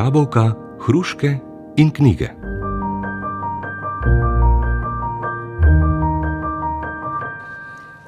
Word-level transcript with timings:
jabolka, 0.00 0.52
hruške 0.80 1.38
in 1.76 1.90
knjige. 1.92 2.30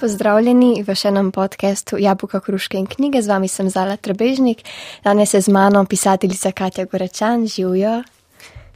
Pozdravljeni 0.00 0.80
v 0.86 0.94
še 0.96 1.11
enem 1.11 1.29
podkastu 1.36 2.00
Jabolka, 2.00 2.40
hruške 2.46 2.80
in 2.80 2.89
knjige. 2.89 3.20
Z 3.20 3.29
vami 3.29 3.50
sem 3.52 3.68
Zala 3.68 3.98
Trebežnik, 4.00 4.64
danes 5.04 5.34
je 5.36 5.43
z 5.44 5.52
mano 5.52 5.84
pisateljica 5.84 6.54
Katja 6.57 6.86
Gorečan, 6.89 7.44
živijo. 7.46 8.00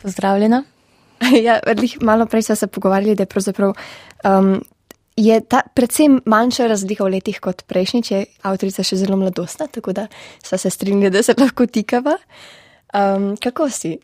Pozdravljena. 0.03 0.65
Ja, 1.47 1.57
malo 2.05 2.27
prej 2.29 2.43
smo 2.51 2.55
se 2.61 2.67
pogovarjali, 2.67 3.17
da 3.17 3.25
je 3.25 3.33
pravzaprav 3.33 3.73
um, 3.73 4.61
je 5.17 5.41
ta 5.41 5.63
predvsem 5.75 6.21
manjša 6.29 6.69
razlika 6.69 7.09
v 7.09 7.17
letih 7.17 7.41
kot 7.41 7.65
prejšnjič, 7.65 8.11
je 8.13 8.27
avtorica 8.45 8.85
še 8.85 9.01
zelo 9.01 9.17
mladostna, 9.17 9.73
tako 9.73 9.97
da 9.97 10.07
sva 10.45 10.61
se 10.61 10.71
strinjali, 10.71 11.15
da 11.17 11.25
se 11.25 11.35
lahko 11.41 11.65
tikava. 11.67 12.19
Um, 12.97 13.37
kako 13.37 13.71
si? 13.71 13.99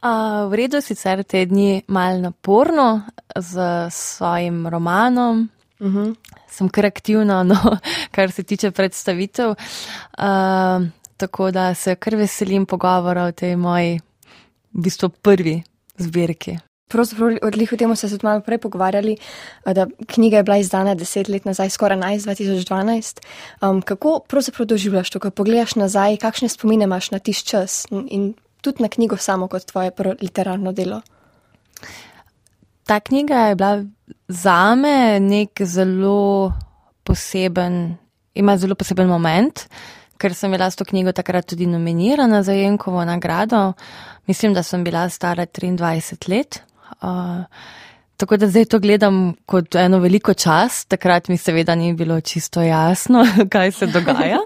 Uh, 0.00 0.46
v 0.50 0.54
redu, 0.54 0.80
sicer 0.80 1.24
te 1.24 1.42
dni 1.46 1.82
mal 1.88 2.20
naporno 2.20 3.02
z 3.36 3.88
svojim 3.90 4.66
romanom. 4.66 5.48
Uh 5.80 5.86
mhm. 5.86 5.98
-huh. 5.98 6.14
Sem 6.48 6.68
kar 6.68 6.86
aktivna, 6.86 7.42
no, 7.42 7.56
kar 8.14 8.30
se 8.30 8.42
tiče 8.42 8.70
predstavitev. 8.70 9.50
Uh, 9.50 9.56
tako 11.16 11.50
da 11.50 11.74
se 11.74 11.94
kar 11.94 12.14
veselim 12.14 12.66
pogovora 12.66 13.24
o 13.24 13.32
tej 13.32 13.56
moji, 13.56 14.00
v 14.72 14.82
bistvu 14.82 15.08
prvi 15.08 15.62
zbirki. 15.96 16.69
Pravzaprav 16.90 17.36
odliho 17.46 17.76
temu 17.76 17.96
se 17.96 18.08
tudi 18.10 18.26
malo 18.26 18.40
prej 18.42 18.58
pogovarjali, 18.58 19.16
da 19.64 19.86
knjiga 20.06 20.36
je 20.36 20.42
bila 20.42 20.56
izdana 20.58 20.94
deset 20.94 21.28
let 21.28 21.44
nazaj, 21.44 21.70
skoraj 21.70 21.98
11, 21.98 22.26
2012. 22.26 23.20
Um, 23.62 23.82
kako 23.82 24.18
pravzaprav 24.28 24.66
doživljaš 24.66 25.10
to, 25.10 25.20
ko 25.20 25.30
pogledaš 25.30 25.76
nazaj, 25.78 26.16
kakšne 26.16 26.48
spomine 26.48 26.84
imaš 26.84 27.10
na 27.10 27.18
tiš 27.18 27.44
čas 27.44 27.86
in, 27.90 28.06
in 28.10 28.34
tudi 28.60 28.82
na 28.82 28.88
knjigo 28.88 29.16
samo 29.16 29.48
kot 29.48 29.64
tvoje 29.70 29.90
prvo 29.90 30.14
literarno 30.22 30.72
delo? 30.72 31.00
Ta 32.84 33.00
knjiga 33.00 33.36
je 33.36 33.54
bila 33.54 33.84
za 34.28 34.74
me 34.74 35.20
nek 35.20 35.62
zelo 35.62 36.52
poseben, 37.04 37.96
ima 38.34 38.56
zelo 38.56 38.74
poseben 38.74 39.08
moment, 39.08 39.62
ker 40.18 40.34
sem 40.34 40.50
bila 40.50 40.70
s 40.70 40.76
to 40.76 40.84
knjigo 40.84 41.12
takrat 41.12 41.46
tudi 41.46 41.66
nominirana 41.66 42.42
za 42.42 42.52
Jenkovo 42.52 43.04
nagrado. 43.04 43.72
Mislim, 44.26 44.54
da 44.54 44.62
sem 44.62 44.84
bila 44.84 45.08
stara 45.08 45.46
23 45.46 46.28
let. 46.28 46.60
Uh, 47.02 47.44
tako 48.16 48.36
da 48.36 48.48
zdaj 48.48 48.64
to 48.64 48.78
gledam 48.78 49.34
kot 49.46 49.74
eno 49.74 49.98
veliko 49.98 50.34
čas, 50.34 50.84
takrat 50.84 51.28
mi 51.28 51.36
seveda 51.36 51.74
ni 51.74 51.92
bilo 51.92 52.20
čisto 52.20 52.62
jasno, 52.62 53.26
kaj 53.52 53.72
se 53.72 53.86
dogaja. 53.86 54.38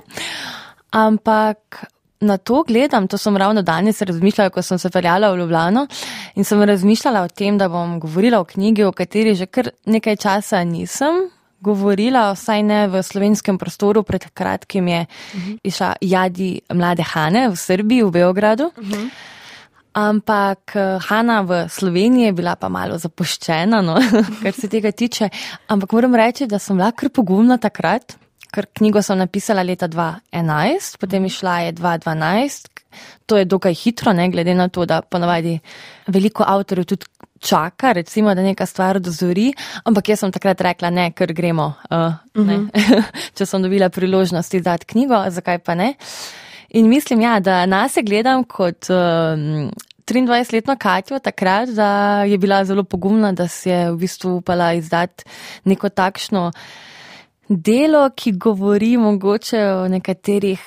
Ampak 0.91 1.85
na 2.21 2.37
to 2.37 2.63
gledam, 2.63 3.09
to 3.09 3.19
sem 3.19 3.37
ravno 3.37 3.63
danes 3.63 4.03
razmišljala, 4.03 4.51
ko 4.51 4.63
sem 4.63 4.79
se 4.79 4.91
peljala 4.91 5.33
v 5.33 5.39
Ljubljano 5.39 5.87
in 6.35 6.45
sem 6.45 6.63
razmišljala 6.63 7.23
o 7.23 7.29
tem, 7.29 7.59
da 7.59 7.69
bom 7.69 8.01
govorila 8.01 8.41
o 8.41 8.45
knjigi, 8.45 8.85
o 8.85 8.93
kateri 8.93 9.35
že 9.35 9.47
kar 9.47 9.71
nekaj 9.85 10.17
časa 10.17 10.65
nisem. 10.65 11.29
Govorila, 11.65 12.33
vsaj 12.37 12.63
ne 12.63 12.81
v 12.93 13.01
slovenskem 13.03 13.59
prostoru, 13.59 14.03
pred 14.03 14.25
kratkim 14.35 14.89
je 14.89 15.01
uh 15.01 15.41
-huh. 15.41 15.59
išla 15.63 15.95
Jadi 16.01 16.61
Mlade 16.75 17.03
Hane 17.03 17.49
v 17.49 17.57
Srbiji, 17.57 18.03
v 18.03 18.11
Beogradu. 18.11 18.65
Uh 18.65 18.85
-huh. 18.85 19.11
Ampak 19.95 20.75
eh, 20.75 20.99
Hanna 21.07 21.43
v 21.47 21.65
Sloveniji 21.71 22.31
je 22.31 22.35
bila 22.35 22.57
pa 22.59 22.69
malo 22.69 22.99
zapuščena, 22.99 23.79
no, 23.83 23.95
kar 24.43 24.55
se 24.57 24.69
tega 24.69 24.91
tiče. 24.91 25.31
Ampak 25.71 25.95
moram 25.95 26.19
reči, 26.19 26.49
da 26.51 26.59
sem 26.59 26.77
bila 26.77 26.91
kar 26.93 27.13
pogumna 27.15 27.61
takrat, 27.63 28.17
ker 28.55 28.67
knjigo 28.75 29.03
sem 29.03 29.19
napisala 29.19 29.63
leta 29.67 29.87
2011, 29.91 30.99
potem 30.99 31.27
je 31.29 31.35
šla 31.39 31.59
je 31.67 31.73
2012. 31.79 32.71
To 33.27 33.39
je 33.39 33.47
dokaj 33.47 33.75
hitro, 33.75 34.13
ne 34.15 34.29
glede 34.31 34.55
na 34.55 34.69
to, 34.69 34.85
da 34.87 35.01
ponavadi 35.03 35.57
veliko 36.07 36.45
avtorjev 36.47 36.87
tudi 36.87 37.07
čaka, 37.43 37.93
recimo, 37.93 38.35
da 38.35 38.43
neka 38.43 38.67
stvar 38.67 39.01
dozori. 39.03 39.49
Ampak 39.85 40.09
jaz 40.09 40.23
sem 40.23 40.33
takrat 40.35 40.63
rekla, 40.63 40.91
ne, 40.91 41.11
ker 41.15 41.33
gremo. 41.35 41.73
Uh, 41.91 42.15
ne. 42.35 42.57
Uh 42.57 42.71
-huh. 42.75 43.03
Če 43.35 43.47
sem 43.47 43.63
dobila 43.63 43.89
priložnost 43.89 44.55
izdati 44.55 44.87
knjigo, 44.87 45.25
zakaj 45.31 45.59
pa 45.59 45.75
ne. 45.75 45.95
In 46.75 46.89
mislim, 46.89 47.21
ja, 47.21 47.41
da 47.41 47.67
nas 47.67 47.97
je 47.97 48.03
gledam 48.03 48.45
kot 48.45 48.91
um, 48.91 49.71
23-letno 50.07 50.77
Katjo 50.77 51.19
takrat, 51.19 51.69
da 51.69 52.23
je 52.23 52.39
bila 52.39 52.65
zelo 52.65 52.85
pogumna, 52.85 53.33
da 53.33 53.49
si 53.49 53.69
je 53.69 53.93
v 53.93 53.97
bistvu 53.97 54.37
upala 54.37 54.73
izdati 54.75 55.25
neko 55.65 55.89
takšno 55.89 56.53
delo, 57.49 58.11
ki 58.17 58.33
govori 58.33 58.97
mogoče 58.97 59.61
o 59.65 59.89
nekaterih 59.89 60.61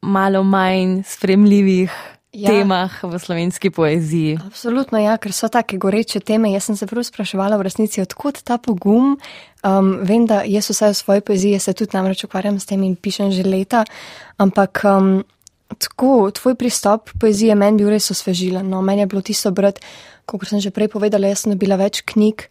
malo 0.00 0.42
manj 0.42 1.02
spremljivih. 1.06 1.92
Ja. 2.36 2.50
Temah 2.52 2.92
v 3.02 3.18
slovenski 3.18 3.70
poeziji. 3.70 4.34
Absolutno, 4.44 4.98
ja, 5.00 5.14
ker 5.16 5.32
so 5.32 5.48
take 5.48 5.78
goreče 5.80 6.20
teme. 6.20 6.50
Jaz 6.52 6.66
sem 6.68 6.76
se 6.76 6.84
prav 6.86 7.06
spraševala 7.08 7.56
v 7.56 7.64
resnici, 7.64 8.02
odkot 8.04 8.42
ta 8.44 8.58
pogum. 8.60 9.14
Um, 9.64 9.88
vem, 10.04 10.26
da 10.28 10.42
jaz 10.44 10.68
vse 10.68 10.90
v 10.92 10.98
svoji 10.98 11.24
poeziji 11.24 11.62
se 11.64 11.72
tudi 11.72 11.96
namreč 11.96 12.26
ukvarjam 12.28 12.60
s 12.60 12.68
tem 12.68 12.82
in 12.84 12.92
pišem 12.92 13.32
že 13.32 13.46
leta, 13.46 13.86
ampak 14.36 14.84
um, 14.84 15.24
Tako, 15.66 16.30
tvoj 16.30 16.54
pristop 16.54 17.10
poezije 17.20 17.54
meni 17.58 17.82
bil 17.82 17.90
res 17.90 18.10
osvežilen. 18.10 18.68
No, 18.70 18.82
meni 18.82 19.02
je 19.02 19.10
bilo 19.10 19.22
tisto 19.22 19.50
brati, 19.50 19.82
kot 20.26 20.46
sem 20.46 20.62
že 20.62 20.70
prej 20.70 20.88
povedala, 20.92 21.28
jaz 21.28 21.44
sem 21.44 21.54
dobila 21.54 21.78
več 21.80 22.02
knjig 22.06 22.46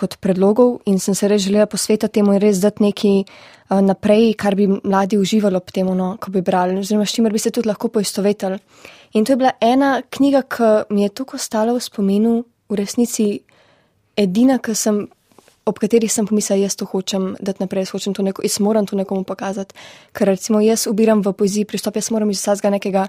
kot 0.00 0.16
predlogov 0.22 0.78
in 0.88 1.00
sem 1.02 1.14
se 1.14 1.28
res 1.28 1.42
želela 1.44 1.66
posvetiti 1.68 2.20
temu 2.20 2.32
in 2.32 2.40
res 2.40 2.60
dati 2.62 2.84
nekaj 2.84 3.16
uh, 3.20 3.80
naprej, 3.84 4.32
kar 4.40 4.56
bi 4.56 4.68
mladi 4.70 5.18
uživali 5.20 5.58
ob 5.58 5.72
tem, 5.74 5.88
no, 5.96 6.14
ko 6.20 6.32
bi 6.32 6.44
brali, 6.44 6.78
oziroma 6.80 7.04
s 7.04 7.16
čimer 7.16 7.32
bi 7.32 7.42
se 7.42 7.52
tudi 7.52 7.68
lahko 7.68 7.90
poistovetili. 7.92 8.58
In 9.18 9.24
to 9.24 9.34
je 9.34 9.40
bila 9.40 9.52
ena 9.60 10.00
knjiga, 10.10 10.42
ki 10.42 10.70
mi 10.94 11.02
je 11.02 11.14
tako 11.20 11.36
ostala 11.36 11.74
v 11.74 11.82
spominu, 11.82 12.34
v 12.70 12.78
resnici 12.78 13.26
edina, 14.16 14.58
ki 14.62 14.74
sem 14.74 15.02
ob 15.70 15.78
katerih 15.80 16.10
sem 16.12 16.26
pomislila, 16.26 16.66
jaz 16.66 16.76
to 16.76 16.88
hočem 16.90 17.34
dati 17.40 17.62
naprej, 17.62 17.86
jaz 17.86 17.94
hočem 17.94 18.16
to 18.16 18.24
neko, 18.26 18.42
jaz 18.46 18.58
moram 18.60 18.86
to 18.86 18.98
nekomu 18.98 19.24
pokazati. 19.24 19.76
Ker 20.12 20.28
recimo 20.34 20.60
jaz 20.64 20.88
ubiram 20.90 21.22
v 21.22 21.32
poeziji 21.32 21.68
pristop, 21.70 21.96
jaz 21.96 22.10
moram 22.10 22.30
iz 22.30 22.42
vsega 22.42 22.74
nekega 22.74 23.06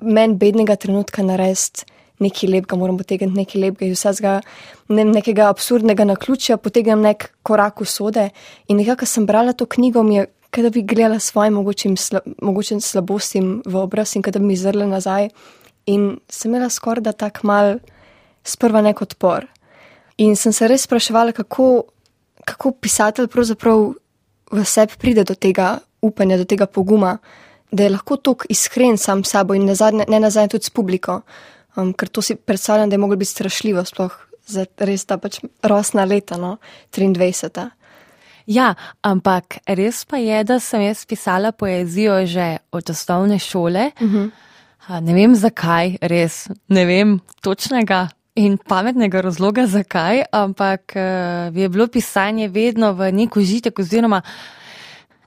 meni 0.00 0.38
bednega 0.38 0.78
trenutka 0.80 1.26
narediti 1.26 1.90
nekaj 2.22 2.50
lepega, 2.50 2.78
moram 2.78 2.98
potegniti 2.98 3.36
nekaj 3.36 3.60
lepega 3.60 3.90
iz 3.90 3.98
vsega 3.98 4.34
ne, 4.88 5.04
nekega 5.04 5.48
absurdnega 5.50 6.06
na 6.06 6.16
ključja, 6.16 6.56
potegnem 6.62 7.02
nek 7.02 7.30
korak 7.42 7.82
v 7.82 7.88
sode. 7.90 8.28
In 8.68 8.78
nekako 8.78 9.06
sem 9.06 9.26
brala 9.26 9.52
to 9.52 9.66
knjigo, 9.66 10.02
mi 10.02 10.20
je, 10.20 10.26
kada 10.54 10.70
bi 10.70 10.84
gledala 10.86 11.18
svojim 11.18 11.58
mogočim, 11.58 11.96
sla, 11.96 12.22
mogočim 12.42 12.80
slabostim 12.80 13.56
v 13.66 13.82
obraz 13.82 14.14
in 14.16 14.22
kada 14.22 14.38
bi 14.38 14.52
mi 14.52 14.56
zrla 14.56 14.86
nazaj. 14.86 15.28
In 15.90 16.14
sem 16.30 16.52
imela 16.52 16.70
skoraj 16.70 17.04
da 17.04 17.12
tak 17.12 17.42
mal 17.42 17.78
sprva 18.44 18.82
nek 18.84 19.02
odpor. 19.02 19.48
In 20.22 20.36
sem 20.38 20.52
se 20.52 20.68
res 20.70 20.86
spraševala, 20.86 21.34
kako 21.34 21.90
kako 22.44 22.72
pisatelj 22.72 23.28
pravzaprav 23.32 23.92
v 24.52 24.64
sebi 24.64 24.92
pride 24.98 25.24
do 25.24 25.34
tega 25.34 25.78
upanja, 26.02 26.36
do 26.36 26.44
tega 26.44 26.66
poguma, 26.66 27.18
da 27.72 27.82
je 27.82 27.90
lahko 27.90 28.16
tako 28.16 28.46
iskren 28.48 28.98
sam 28.98 29.24
s 29.24 29.30
sabo 29.30 29.54
in 29.54 29.66
ne 30.08 30.20
nazaj 30.20 30.48
tudi 30.48 30.64
s 30.64 30.70
publiko. 30.70 31.22
Um, 31.76 31.92
ker 31.92 32.08
to 32.08 32.22
si 32.22 32.36
predstavljam, 32.36 32.90
da 32.90 32.94
je 32.94 32.98
moglo 32.98 33.16
biti 33.16 33.30
strašljivo, 33.30 33.84
sploh 33.84 34.12
za 34.46 34.66
res 34.78 35.04
ta 35.04 35.18
pač 35.18 35.40
rosna 35.62 36.04
leta, 36.04 36.36
no, 36.38 36.58
23. 36.94 37.70
Ja, 38.46 38.74
ampak 39.02 39.58
res 39.66 40.04
pa 40.04 40.20
je, 40.20 40.42
da 40.44 40.60
sem 40.60 40.84
jaz 40.84 41.04
pisala 41.08 41.52
poezijo 41.52 42.26
že 42.26 42.58
od 42.70 42.90
osnovne 42.90 43.38
šole. 43.38 43.90
Uh 44.00 44.02
mhm. 44.02 44.24
-huh. 44.24 45.00
Ne 45.00 45.14
vem 45.14 45.34
zakaj, 45.34 45.96
res 46.00 46.48
ne 46.68 46.84
vem 46.84 47.20
točnega 47.40 48.08
in 48.34 48.56
pametnega 48.58 49.20
razloga, 49.22 49.66
zakaj, 49.66 50.24
ampak 50.32 50.96
uh, 50.96 51.56
je 51.56 51.68
bilo 51.68 51.86
pisanje 51.88 52.48
vedno 52.48 52.92
v 52.92 53.12
nek 53.12 53.36
užitek, 53.36 53.78
oziroma 53.78 54.22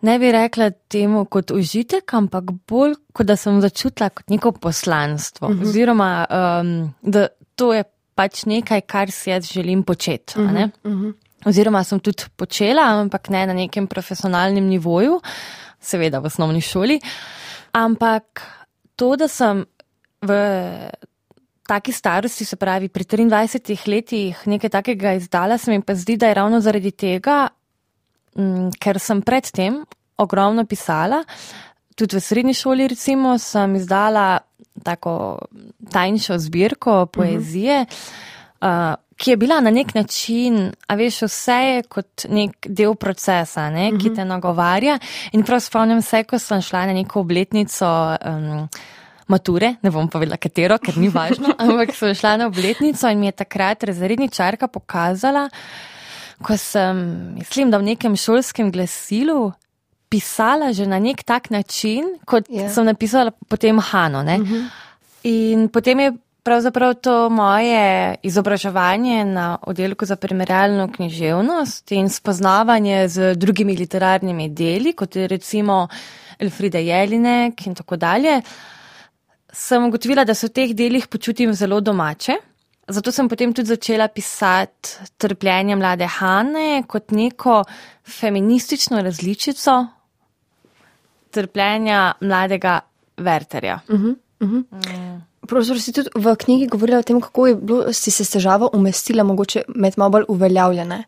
ne 0.01 0.19
bi 0.19 0.31
rekla 0.31 0.69
temu 0.92 1.25
kot 1.25 1.51
užitek, 1.51 2.13
ampak 2.13 2.51
bolj 2.68 2.98
kot 3.13 3.27
da 3.27 3.38
sem 3.39 3.62
začutila 3.62 4.09
kot 4.09 4.30
neko 4.30 4.51
poslanstvo. 4.51 5.48
Uh 5.48 5.54
mhm. 5.54 5.63
-huh. 5.63 5.69
Oziroma, 5.69 6.25
um, 6.30 6.94
da 7.01 7.27
to 7.56 7.74
je 7.74 7.83
pač 8.15 8.45
nekaj, 8.45 8.81
kar 8.81 9.12
si 9.12 9.30
jaz 9.30 9.51
želim 9.53 9.83
početi. 9.83 10.39
Uh 10.39 10.51
-huh. 10.51 10.69
uh 10.83 10.92
-huh. 10.92 11.13
Oziroma, 11.45 11.83
sem 11.83 12.00
tudi 12.00 12.24
počela, 12.36 12.81
ampak 12.81 13.30
ne 13.30 13.45
na 13.48 13.53
nekem 13.53 13.88
profesionalnem 13.88 14.63
nivoju, 14.63 15.21
seveda 15.80 16.19
v 16.19 16.25
osnovni 16.25 16.62
šoli. 16.62 17.00
Ampak 17.71 18.42
to, 18.95 19.15
da 19.15 19.27
sem 19.27 19.65
v 20.21 20.33
taki 21.68 21.92
starosti, 21.92 22.46
se 22.46 22.56
pravi 22.56 22.90
pri 22.90 23.04
23 23.04 23.88
letih, 23.88 24.42
nekaj 24.46 24.69
takega 24.69 25.14
izdala, 25.14 25.58
se 25.58 25.72
mi 25.72 25.81
pa 25.81 25.96
zdi, 25.96 26.18
da 26.18 26.28
je 26.28 26.34
ravno 26.34 26.62
zaradi 26.62 26.92
tega, 26.92 27.48
m, 28.36 28.44
mm, 28.44 28.72
ker 28.80 29.00
sem 29.00 29.22
predtem 29.22 29.81
ogromno 30.18 30.66
pisala. 30.66 31.24
Tudi 31.98 32.18
v 32.18 32.22
srednji 32.22 32.54
šoli, 32.54 32.88
recimo, 32.88 33.38
sem 33.42 33.75
izdala 33.75 34.40
tako 34.84 35.40
tajnšo 35.92 36.38
zbirko 36.38 37.06
poezije, 37.06 37.81
uh 37.81 37.88
-huh. 38.62 38.92
uh, 38.92 38.96
ki 39.18 39.31
je 39.31 39.38
bila 39.38 39.60
na 39.60 39.72
nek 39.72 39.96
način, 39.96 40.72
a 40.88 40.96
veš, 40.96 41.22
vse 41.22 41.54
je 41.54 41.84
kot 41.84 42.25
nek 42.30 42.68
del 42.70 42.96
procesa, 42.96 43.70
ne, 43.70 43.90
uh 43.90 43.94
-huh. 43.94 44.02
ki 44.02 44.16
te 44.16 44.25
nagovarja. 44.25 45.00
In 45.31 45.44
prav 45.44 45.60
spomnim 45.60 46.02
se, 46.02 46.24
ko 46.24 46.40
sem 46.40 46.62
šla 46.62 46.86
na 46.86 46.94
neko 46.94 47.20
obletnico. 47.20 48.18
Um, 48.25 48.70
mature, 49.27 49.75
ne 49.83 49.91
bom 49.91 50.07
povedala 50.09 50.38
katero, 50.38 50.77
ker 50.79 50.97
ni 50.97 51.09
važno, 51.12 51.53
ampak 51.63 51.94
sem 51.95 52.13
šla 52.15 52.38
na 52.38 52.47
obletnico 52.47 53.09
in 53.12 53.19
mi 53.19 53.29
je 53.31 53.38
takrat 53.44 53.83
razredničarka 53.83 54.68
pokazala, 54.68 55.47
ko 56.44 56.57
sem, 56.57 57.00
mislim, 57.39 57.71
da 57.71 57.79
v 57.81 57.94
nekem 57.94 58.15
šolskem 58.15 58.71
glasilu 58.71 59.51
pisala 60.09 60.71
že 60.71 60.85
na 60.88 61.00
nek 61.00 61.24
tak 61.24 61.50
način, 61.50 62.06
kot 62.25 62.45
Ja. 62.50 62.69
sem 62.69 62.85
napisala 62.85 63.31
potem 63.50 63.79
Hano. 63.79 64.24
Ne? 64.24 64.39
In 65.24 65.68
potem 65.68 66.00
je 66.00 66.12
pravzaprav 66.44 66.94
to 67.03 67.29
moje 67.29 68.15
izobraževanje 68.24 69.25
na 69.25 69.57
oddelku 69.68 70.06
za 70.06 70.15
primerjalno 70.15 70.88
književnost 70.88 71.91
in 71.91 72.07
spoznavanje 72.09 73.07
z 73.07 73.35
drugimi 73.35 73.75
literarnimi 73.75 74.50
deli, 74.50 74.94
kot 74.94 75.15
je 75.15 75.27
recimo 75.27 75.88
Elfrida 76.39 76.79
Jelinek 76.79 77.68
in 77.68 77.75
tako 77.75 77.97
dalje, 77.97 78.41
sem 79.54 79.84
ugotovila, 79.84 80.26
da 80.26 80.34
se 80.34 80.48
v 80.48 80.54
teh 80.54 80.76
delih 80.76 81.08
počutim 81.08 81.54
zelo 81.54 81.82
domače. 81.82 82.38
Zato 82.88 83.12
sem 83.12 83.28
potem 83.28 83.54
tudi 83.54 83.68
začela 83.68 84.08
pisati 84.08 85.12
trpljenje 85.18 85.76
mlade 85.76 86.08
Hane 86.08 86.84
kot 86.88 87.12
neko 87.12 87.64
feministično 88.06 89.02
različico 89.02 89.88
trpljenja 91.32 92.14
mladega 92.22 92.80
Werterja. 93.18 93.80
Pravzaprav 95.48 95.82
si 95.82 95.94
tudi 95.94 96.10
v 96.16 96.36
knjigi 96.36 96.68
govorila 96.68 97.00
o 97.00 97.04
tem, 97.04 97.20
kako 97.22 97.48
je 97.48 97.56
bilo, 97.56 97.94
si 97.94 98.12
se 98.12 98.26
s 98.26 98.36
težavo 98.36 98.70
umestila 98.74 99.24
mogoče 99.24 99.64
med 99.76 99.94
malo 99.98 100.10
bolj 100.10 100.26
uveljavljene. 100.28 101.04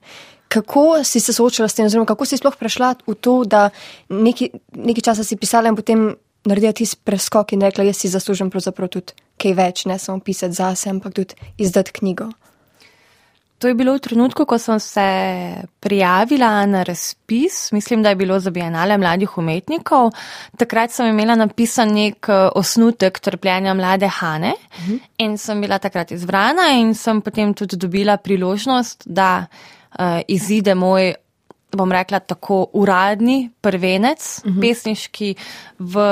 Kako 0.47 1.03
si 1.03 1.19
se 1.19 1.33
soočala 1.33 1.69
s 1.69 1.73
tem, 1.73 1.85
oziroma 1.85 2.05
kako 2.05 2.25
si 2.25 2.37
sploh 2.37 2.55
prešla 2.57 2.95
v 3.07 3.15
to, 3.15 3.43
da 3.45 3.69
neki, 4.09 4.49
neki 4.75 5.01
časa 5.01 5.23
si 5.23 5.37
pisala 5.37 5.69
in 5.69 5.75
potem 5.75 6.15
naredila 6.45 6.73
tisti 6.73 7.01
preskok 7.03 7.53
in 7.53 7.61
rekla, 7.61 7.83
jaz 7.89 8.03
si 8.03 8.11
zaslužim 8.11 8.51
pravzaprav 8.51 8.91
tudi 8.93 9.17
kaj 9.39 9.55
več, 9.55 9.85
ne 9.85 9.99
samo 9.99 10.19
pisati 10.23 10.55
zase, 10.55 10.89
ampak 10.89 11.15
tudi 11.15 11.51
izdati 11.57 11.95
knjigo. 11.99 12.29
To 13.59 13.67
je 13.67 13.75
bilo 13.75 13.91
v 13.91 13.99
trenutku, 13.99 14.45
ko 14.47 14.55
sem 14.55 14.79
se 14.79 15.03
prijavila 15.83 16.65
na 16.65 16.83
razpis, 16.87 17.71
mislim, 17.75 18.03
da 18.03 18.09
je 18.09 18.15
bilo 18.15 18.39
za 18.39 18.51
Bienale 18.55 18.97
mladih 18.97 19.37
umetnikov. 19.37 20.13
Takrat 20.57 20.95
sem 20.95 21.09
imela 21.11 21.35
napisan 21.35 21.91
nek 21.91 22.29
eh, 22.29 22.47
osnutek 22.55 23.19
trpljenja 23.19 23.73
mlade 23.73 24.07
Hane 24.07 24.53
in 25.17 25.37
sem 25.37 25.61
bila 25.61 25.79
takrat 25.79 26.11
izbrana 26.11 26.69
in 26.79 26.93
sem 26.95 27.21
potem 27.21 27.53
tudi 27.53 27.75
dobila 27.75 28.17
priložnost, 28.17 29.03
da 29.05 29.45
uh, 29.45 30.21
izide 30.27 30.75
moj, 30.75 31.13
bom 31.71 31.91
rekla, 31.91 32.19
tako 32.19 32.65
uradni 32.73 33.49
prvenec, 33.61 34.41
pesniški 34.61 35.35
v 35.79 36.05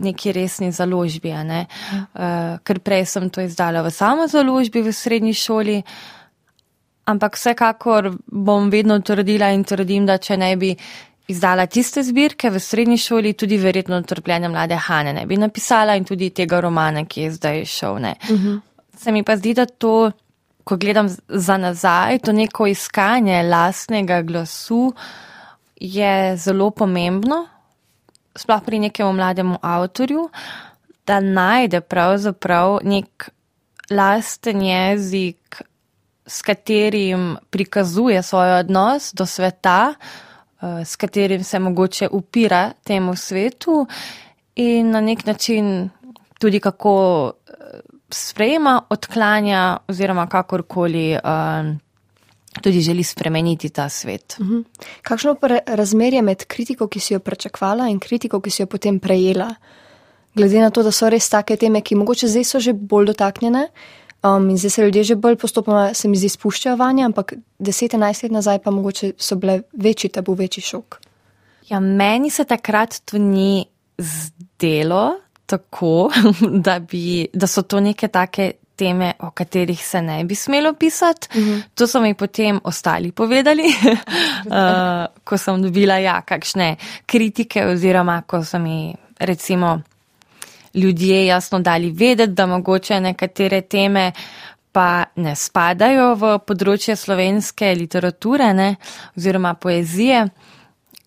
neki 0.00 0.32
resni 0.32 0.72
založbi, 0.72 1.32
ne. 1.44 1.66
Uh, 2.14 2.56
ker 2.64 2.80
prej 2.80 3.04
sem 3.06 3.28
to 3.30 3.44
izdala 3.44 3.82
v 3.84 3.92
samo 3.92 4.26
založbi 4.28 4.82
v 4.82 4.92
srednji 4.92 5.34
šoli. 5.36 5.82
Ampak 7.10 7.36
vsekakor 7.36 8.12
bom 8.26 8.70
vedno 8.70 8.98
trdila 9.00 9.50
in 9.52 9.64
trdim, 9.64 10.06
da 10.06 10.18
če 10.18 10.36
ne 10.36 10.54
bi 10.56 10.74
izdala 11.30 11.66
tiste 11.66 12.02
zbirke 12.02 12.50
v 12.50 12.60
srednji 12.60 12.98
šoli, 12.98 13.34
tudi 13.38 13.58
verjetno 13.58 14.00
trpljenja 14.02 14.48
mlade 14.48 14.76
Hane 14.76 15.12
ne 15.12 15.26
bi 15.26 15.36
napisala 15.36 15.94
in 15.96 16.04
tudi 16.04 16.30
tega 16.34 16.60
romana, 16.60 17.04
ki 17.04 17.22
je 17.22 17.30
zdaj 17.32 17.64
šel. 17.64 17.94
Uh 17.94 18.30
-huh. 18.30 18.60
Se 18.96 19.12
mi 19.12 19.22
pa 19.22 19.36
zdi, 19.36 19.54
da 19.54 19.66
to, 19.66 20.12
ko 20.70 20.76
gledam 20.76 21.08
za 21.28 21.56
nazaj, 21.56 22.18
to 22.18 22.32
neko 22.32 22.66
iskanje 22.66 23.42
lastnega 23.42 24.22
glasu 24.22 24.92
je 25.76 26.36
zelo 26.36 26.70
pomembno, 26.70 27.48
sploh 28.36 28.62
pri 28.62 28.78
nekemu 28.78 29.12
mlademu 29.12 29.58
avtorju, 29.62 30.28
da 31.06 31.20
najde 31.20 31.80
pravzaprav 31.80 32.78
nek 32.86 33.30
lasten 33.90 34.62
jezik, 34.62 35.62
s 36.26 36.42
katerim 36.42 37.36
prikazuje 37.50 38.22
svoj 38.22 38.60
odnos 38.60 39.10
do 39.12 39.26
sveta, 39.26 39.94
eh, 39.98 40.84
s 40.84 40.96
katerim 40.96 41.44
se 41.44 41.58
mogoče 41.58 42.08
upira 42.12 42.70
temu 42.84 43.16
svetu 43.16 43.86
in 44.54 44.90
na 44.90 45.00
nek 45.00 45.26
način 45.26 45.90
tudi 46.38 46.60
kako 46.60 47.32
eh, 47.48 47.50
sprejema, 48.14 48.80
odklanja 48.90 49.76
oziroma 49.88 50.26
kakorkoli 50.26 51.12
eh, 51.12 51.20
tudi 52.60 52.80
želi 52.80 53.04
spremeniti 53.04 53.68
ta 53.68 53.88
svet. 53.88 54.36
Mhm. 54.40 54.60
Kakšno 55.02 55.34
pa 55.34 55.46
je 55.46 55.60
razmerje 55.66 56.22
med 56.22 56.44
kritiko, 56.44 56.88
ki 56.88 57.00
si 57.00 57.14
jo 57.14 57.20
pričakvala, 57.20 57.88
in 57.88 57.98
kritiko, 57.98 58.40
ki 58.40 58.50
si 58.50 58.62
jo 58.62 58.66
potem 58.66 58.98
prejela? 58.98 59.54
Glede 60.34 60.60
na 60.60 60.70
to, 60.70 60.82
da 60.82 60.92
so 60.92 61.08
res 61.10 61.28
take 61.28 61.56
teme, 61.56 61.80
ki 61.80 61.94
mogoče 61.94 62.28
zdaj 62.28 62.44
so 62.44 62.60
že 62.60 62.72
bolj 62.72 63.06
dotaknjene, 63.06 63.66
um, 64.22 64.50
in 64.50 64.58
zdaj 64.58 64.70
se 64.70 64.82
ljudje 64.82 65.04
že 65.04 65.14
bolj 65.14 65.36
postopoma, 65.36 65.94
se 65.94 66.08
mi 66.08 66.16
zdi, 66.16 66.28
spuščajo 66.28 66.76
vanje, 66.76 67.04
ampak 67.04 67.34
10-11 67.58 68.22
let 68.22 68.32
nazaj 68.32 68.58
pa 68.58 68.70
mogoče 68.70 69.12
so 69.18 69.36
bile 69.36 69.62
večji 69.72 70.10
tabu, 70.10 70.34
večji 70.34 70.62
šok. 70.62 71.00
Ja, 71.68 71.80
meni 71.80 72.30
se 72.30 72.44
takrat 72.44 73.00
to 73.04 73.18
ni 73.18 73.66
zdelo 73.98 75.20
tako, 75.50 76.10
da, 76.66 76.78
bi, 76.78 77.26
da 77.32 77.46
so 77.50 77.62
to 77.62 77.80
neke 77.82 78.08
take 78.08 78.52
teme, 78.80 79.12
o 79.26 79.30
katerih 79.36 79.80
se 79.84 80.00
ne 80.02 80.22
bi 80.24 80.34
smelo 80.34 80.72
pisati. 80.74 81.28
Mm 81.34 81.42
-hmm. 81.42 81.62
To 81.74 81.86
so 81.86 82.00
mi 82.00 82.14
potem 82.14 82.60
ostali 82.64 83.12
povedali, 83.12 83.62
uh, 83.62 85.06
ko 85.26 85.38
sem 85.38 85.62
dobila 85.62 85.98
ja, 85.98 86.20
kakšne 86.22 86.76
kritike 87.06 87.66
oziroma 87.66 88.22
ko 88.22 88.44
so 88.44 88.58
mi 88.58 88.94
recimo 89.18 89.80
ljudje 90.74 91.26
jasno 91.26 91.58
dali 91.58 91.90
vedeti, 91.90 92.32
da 92.32 92.46
mogoče 92.46 93.00
nekatere 93.00 93.60
teme 93.60 94.12
pa 94.72 95.04
ne 95.16 95.34
spadajo 95.36 96.14
v 96.14 96.38
področje 96.46 96.96
slovenske 96.96 97.74
literature 97.74 98.52
ne, 98.54 98.76
oziroma 99.16 99.54
poezije. 99.54 100.28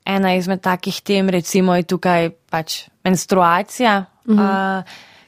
Ena 0.05 0.33
izmed 0.35 0.61
takih 0.61 1.01
tem 1.01 1.29
recimo 1.29 1.75
je 1.75 1.83
tukaj 1.83 2.29
pač 2.51 2.83
menstruacija, 3.03 4.05
-hmm. 4.25 4.77
uh, 4.77 4.83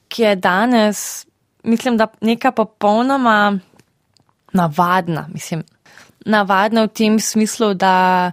ki 0.08 0.22
je 0.22 0.36
danes, 0.36 1.26
mislim, 1.64 1.98
da 1.98 2.08
neka 2.22 2.52
popolnoma 2.52 3.60
navadna, 4.54 5.28
mislim, 5.34 5.64
navadna 6.26 6.84
v 6.84 6.88
tem 6.88 7.20
smislu, 7.20 7.74
da 7.74 8.32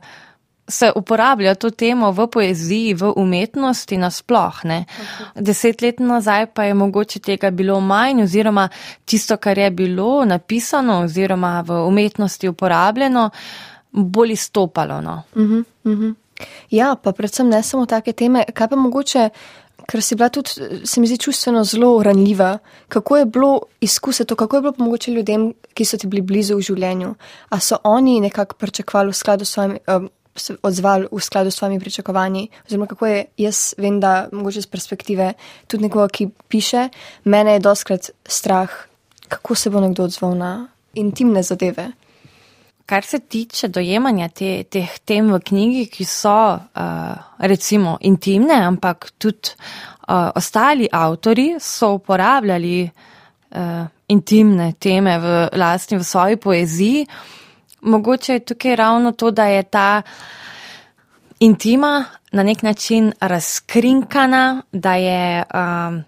se 0.69 0.93
uporablja 0.97 1.55
to 1.55 1.71
temo 1.71 2.11
v 2.13 2.27
poeziji, 2.27 2.95
v 2.95 3.13
umetnosti 3.17 3.97
nasploh. 3.97 4.65
Ne. 4.65 4.85
Deset 5.35 5.83
let 5.83 6.01
nazaj 6.01 6.47
pa 6.55 6.65
je 6.65 6.75
mogoče 6.75 7.21
tega 7.21 7.51
bilo 7.51 7.81
manj 7.81 8.23
oziroma 8.23 8.69
tisto, 9.05 9.37
kar 9.37 9.59
je 9.59 9.71
bilo 9.71 10.25
napisano 10.25 11.03
oziroma 11.05 11.61
v 11.67 11.83
umetnosti 11.87 12.49
uporabljeno, 12.49 13.31
bolj 13.93 14.33
izstopalo. 14.33 15.01
No. 15.01 15.23
Uh 15.35 15.43
-huh, 15.43 15.65
uh 15.85 15.93
-huh. 15.93 16.15
Ja, 16.71 16.97
pa 17.03 17.13
predvsem 17.13 17.49
ne 17.49 17.63
samo 17.63 17.87
take 17.87 18.13
teme, 18.13 18.45
kaj 18.55 18.69
pa 18.69 18.77
mogoče, 18.77 19.29
ker 19.89 20.03
si 20.03 20.17
bila 20.17 20.29
tudi, 20.29 20.51
se 20.85 21.01
mi 21.01 21.07
zdi, 21.07 21.19
čustveno 21.19 21.65
zelo 21.65 22.03
ranljiva. 22.03 22.59
Kako 22.89 23.17
je 23.17 23.27
bilo 23.27 23.61
izkusiti 23.81 24.29
to, 24.29 24.37
kako 24.37 24.57
je 24.57 24.63
bilo 24.63 24.75
mogoče 24.79 25.13
ljudem, 25.13 25.53
ki 25.75 25.85
so 25.85 25.99
ti 25.99 26.07
bili 26.07 26.23
blizu 26.23 26.57
v 26.57 26.67
življenju? 26.67 27.15
A 27.51 27.61
so 27.61 27.79
oni 27.85 28.21
nekako 28.21 28.57
pričakovali 28.57 29.13
v 29.13 29.17
skladu 29.17 29.45
s 29.45 29.55
svojimi. 29.55 29.79
Um, 29.89 30.11
se 30.37 30.57
odzvali 30.63 31.09
v 31.13 31.21
skladu 31.21 31.51
s 31.51 31.57
svojimi 31.57 31.81
pričakovanji. 31.81 32.49
Oziroma, 32.67 32.87
kako 32.87 33.07
je 33.07 33.25
jaz, 33.37 33.75
vem, 33.79 34.01
da 34.01 34.29
mogoče 34.33 34.63
z 34.63 34.67
perspektive 34.67 35.33
tudi 35.67 35.85
nekoga, 35.85 36.09
ki 36.09 36.29
piše, 36.49 36.89
mene 37.25 37.53
je 37.53 37.61
doskrat 37.61 38.11
strah, 38.25 38.71
kako 39.29 39.55
se 39.55 39.71
bo 39.71 39.81
nekdo 39.81 40.05
odzval 40.05 40.37
na 40.37 40.69
intimne 40.95 41.43
zadeve. 41.43 41.91
Kar 42.93 43.05
se 43.05 43.19
tiče 43.19 43.69
dojemanja 43.73 44.27
te, 44.29 44.65
teh 44.69 44.99
tem 45.09 45.31
v 45.33 45.39
knjigi, 45.41 45.87
ki 45.89 46.05
so 46.05 46.33
uh, 46.53 47.39
recimo 47.41 47.95
intimne, 48.05 48.59
ampak 48.67 49.07
tudi 49.17 49.55
uh, 49.55 50.29
ostali 50.37 50.91
avtori 50.93 51.55
so 51.57 51.95
uporabljali 51.95 52.83
uh, 52.85 53.87
intimne 54.13 54.75
teme 54.77 55.17
v 55.25 55.33
lastni, 55.57 55.97
v 56.03 56.05
svoji 56.05 56.37
poeziji. 56.37 57.07
Mogoče 57.81 58.37
je 58.37 58.45
tukaj 58.53 58.77
ravno 58.77 59.15
to, 59.17 59.31
da 59.31 59.49
je 59.49 59.63
ta 59.63 60.03
intima 61.41 62.05
na 62.33 62.43
nek 62.43 62.63
način 62.63 63.13
razkrinkana, 63.21 64.63
da 64.73 64.95
je 64.95 65.45
um, 65.49 66.03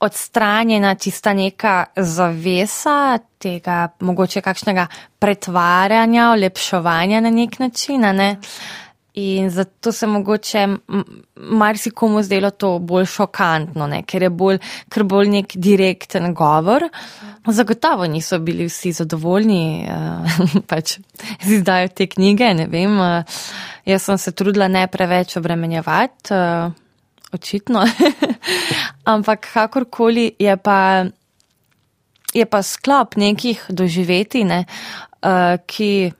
odstranjena 0.00 0.94
tista 0.94 1.32
neka 1.32 1.84
zavesa 1.96 3.18
tega 3.38 3.88
mogoče 4.00 4.40
kakšnega 4.40 4.86
pretvarjanja, 5.18 6.30
olepševanja 6.32 7.20
na 7.20 7.30
nek 7.30 7.58
način. 7.58 8.00
Ne? 8.00 8.36
In 9.14 9.50
zato 9.50 9.92
se 9.92 10.06
mogoče 10.06 10.68
marsikomu 11.36 12.22
zdelo 12.22 12.50
to 12.50 12.78
bolj 12.78 13.06
šokantno, 13.06 13.86
ne? 13.86 14.02
ker 14.02 14.22
je 14.22 14.30
bolj, 14.30 14.58
ker 14.92 15.04
bolj 15.08 15.30
nek 15.32 15.56
direkten 15.56 16.34
govor. 16.34 16.84
Zagotovo 17.46 18.06
niso 18.06 18.38
bili 18.38 18.66
vsi 18.68 18.92
zadovoljni 18.92 19.88
uh, 19.88 20.36
pač 20.68 20.98
z 21.42 21.52
izdajo 21.60 21.88
te 21.88 22.06
knjige, 22.06 22.54
ne 22.54 22.66
vem. 22.66 22.98
Uh, 23.00 23.38
jaz 23.86 24.02
sem 24.02 24.18
se 24.18 24.32
trudila 24.32 24.68
ne 24.68 24.86
preveč 24.86 25.36
obremenjevati 25.36 26.34
uh, 26.34 26.85
očitno. 27.36 27.84
Ampak 29.14 29.48
kakorkoli 29.52 30.32
je 30.38 30.56
pa, 30.56 31.04
je 32.34 32.46
pa 32.46 32.62
sklop 32.62 33.16
nekih 33.20 33.68
doživeti, 33.68 34.44
ne, 34.44 34.64
uh, 35.22 35.56
ki 35.66 36.10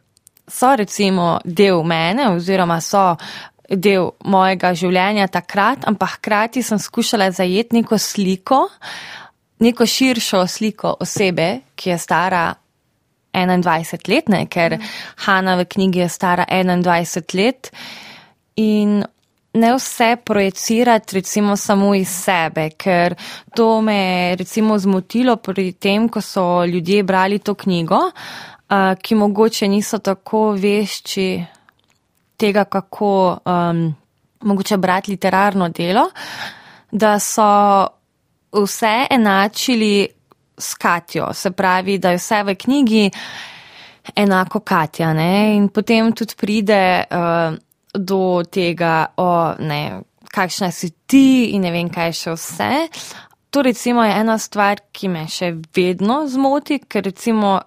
so 0.47 0.77
recimo 0.77 1.41
del 1.45 1.83
mene 1.83 2.31
oziroma 2.31 2.79
so 2.81 3.17
del 3.67 4.13
mojega 4.25 4.71
življenja 4.79 5.27
takrat, 5.33 5.87
ampak 5.89 6.21
hkrati 6.21 6.63
sem 6.63 6.79
skušala 6.79 7.33
zajeti 7.35 7.81
neko 7.81 7.99
sliko, 7.99 8.61
neko 9.65 9.87
širšo 9.87 10.45
sliko 10.47 10.95
osebe, 11.03 11.49
ki 11.75 11.91
je 11.91 11.99
stara 11.99 12.45
21 13.37 14.09
let, 14.09 14.29
ne, 14.33 14.47
ker 14.47 14.79
Hanna 15.27 15.57
v 15.59 15.67
knjigi 15.69 16.05
je 16.05 16.09
stara 16.09 16.47
21 16.49 17.35
let 17.37 17.71
in 18.57 19.03
ne 19.57 19.75
vse 19.75 20.17
projecirati 20.25 21.15
recimo 21.15 21.57
samo 21.57 21.95
iz 21.95 22.09
sebe, 22.09 22.71
ker 22.71 23.15
to 23.55 23.81
me 23.81 23.97
je 23.97 24.37
recimo 24.37 24.79
zmotilo 24.79 25.37
pri 25.37 25.73
tem, 25.73 26.09
ko 26.09 26.21
so 26.21 26.65
ljudje 26.65 27.03
brali 27.03 27.39
to 27.39 27.55
knjigo, 27.55 28.01
ki 29.03 29.15
mogoče 29.15 29.69
niso 29.69 29.99
tako 29.99 30.51
vešči 30.53 31.45
tega, 32.37 32.65
kako 32.65 33.39
um, 33.45 33.95
mogoče 34.41 34.77
brati 34.77 35.11
literarno 35.11 35.69
delo, 35.69 36.11
da 36.91 37.19
so 37.19 37.87
vse 38.53 39.07
enačili 39.11 40.09
s 40.59 40.75
Katjo, 40.75 41.33
se 41.33 41.51
pravi, 41.51 41.99
da 41.99 42.11
je 42.11 42.17
vse 42.17 42.43
v 42.43 42.55
knjigi 42.55 43.11
enako 44.15 44.61
Katja. 44.61 45.13
Ne? 45.13 45.57
In 45.57 45.69
potem 45.69 46.13
tudi 46.13 46.35
pride 46.37 47.05
uh, 47.11 47.57
do 47.99 48.43
tega, 48.51 49.07
o, 49.17 49.55
ne, 49.59 50.03
kakšna 50.33 50.71
si 50.71 50.91
ti 51.07 51.51
in 51.55 51.63
ne 51.63 51.73
vem, 51.73 51.91
kaj 51.91 52.13
še 52.13 52.35
vse. 52.37 52.73
To 53.51 53.63
recimo 53.63 54.05
je 54.05 54.13
ena 54.13 54.39
stvar, 54.39 54.83
ki 54.93 55.09
me 55.09 55.27
še 55.29 55.55
vedno 55.77 56.27
zmoti, 56.29 56.81
ker 56.89 57.07
recimo, 57.09 57.61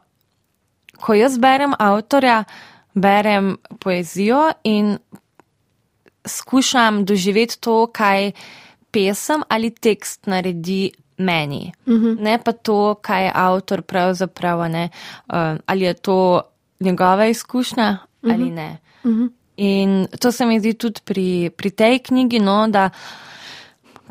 ko 1.02 1.14
jaz 1.14 1.38
berem 1.40 1.74
avtorja, 1.80 2.44
berem 2.94 3.58
poezijo 3.80 4.52
in 4.64 4.98
skušam 6.28 7.06
doživeti 7.06 7.60
to, 7.60 7.88
kaj 7.88 8.32
pesem 8.92 9.44
ali 9.50 9.70
tekst 9.72 10.28
naredi 10.28 10.92
meni. 11.18 11.74
Uh 11.86 11.94
Mhm. 11.94 12.06
-huh. 12.06 12.20
Ne 12.20 12.40
pa 12.46 12.52
to, 12.52 12.96
kaj 13.02 13.24
je 13.26 13.32
avtor 13.36 13.82
pravzaprav, 13.82 14.70
ne, 14.70 14.90
uh, 15.34 15.58
ali 15.66 15.82
je 15.86 15.94
to 15.94 16.42
njegova 16.80 17.26
izkušnja 17.28 17.98
uh 18.22 18.30
-huh. 18.30 18.34
ali 18.34 18.52
ne. 18.52 18.78
Uh 19.04 19.12
-huh. 19.12 19.30
In 19.60 20.08
to 20.20 20.32
se 20.32 20.46
mi 20.46 20.60
zdi 20.60 20.74
tudi 20.80 21.02
pri, 21.04 21.28
pri 21.52 21.70
tej 21.72 22.00
knjigi, 22.00 22.40
no, 22.40 22.68
da 22.72 22.90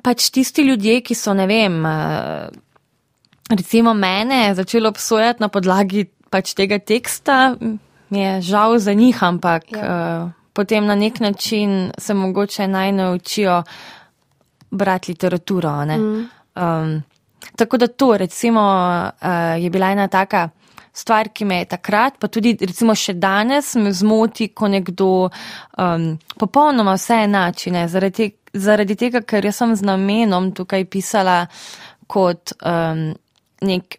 pač 0.04 0.28
tisti 0.30 0.62
ljudje, 0.62 1.00
ki 1.00 1.14
so, 1.16 1.32
ne 1.34 1.46
vem, 1.48 1.78
uh, 1.84 2.48
recimo 3.50 3.94
mene 3.94 4.54
začeli 4.54 4.86
obsojati 4.86 5.40
na 5.40 5.48
podlagi 5.48 6.04
pač 6.30 6.52
tega 6.54 6.76
teksta, 6.78 7.56
mi 8.10 8.20
je 8.20 8.34
žal 8.42 8.76
za 8.78 8.92
njih, 8.92 9.16
ampak 9.24 9.72
Ja. 9.72 9.80
uh, 9.80 10.30
potem 10.52 10.84
na 10.86 10.94
nek 10.94 11.20
način 11.20 11.92
se 11.98 12.14
mogoče 12.14 12.68
naj 12.68 12.92
naučijo 12.92 13.62
brati 14.70 15.12
literaturo. 15.12 15.84
ne. 15.84 15.96
Mm. 15.98 16.28
Um, 16.56 17.02
tako 17.56 17.76
da 17.76 17.86
to 17.86 18.16
recimo 18.16 18.60
uh, 19.22 19.62
je 19.62 19.70
bila 19.70 19.90
ena 19.90 20.08
taka 20.08 20.48
stvar, 20.92 21.30
ki 21.34 21.44
me 21.44 21.60
je 21.62 21.70
takrat, 21.74 22.18
pa 22.20 22.28
tudi 22.28 22.56
recimo 22.60 22.94
še 22.94 23.14
danes 23.18 23.74
me 23.78 23.92
zmoti, 23.92 24.50
ko 24.54 24.68
nekdo 24.68 25.10
um, 25.28 26.10
popolnoma 26.38 26.96
vse 26.98 27.22
enači, 27.26 27.72
ne, 27.74 27.86
zaradi, 27.88 28.30
zaradi 28.54 28.96
tega, 28.98 29.22
ker 29.22 29.46
jaz 29.48 29.62
sem 29.62 29.76
z 29.76 29.86
namenom 29.86 30.52
tukaj 30.56 30.84
pisala 30.90 31.40
kot 32.08 32.54
um, 32.64 33.10
nek 33.68 33.98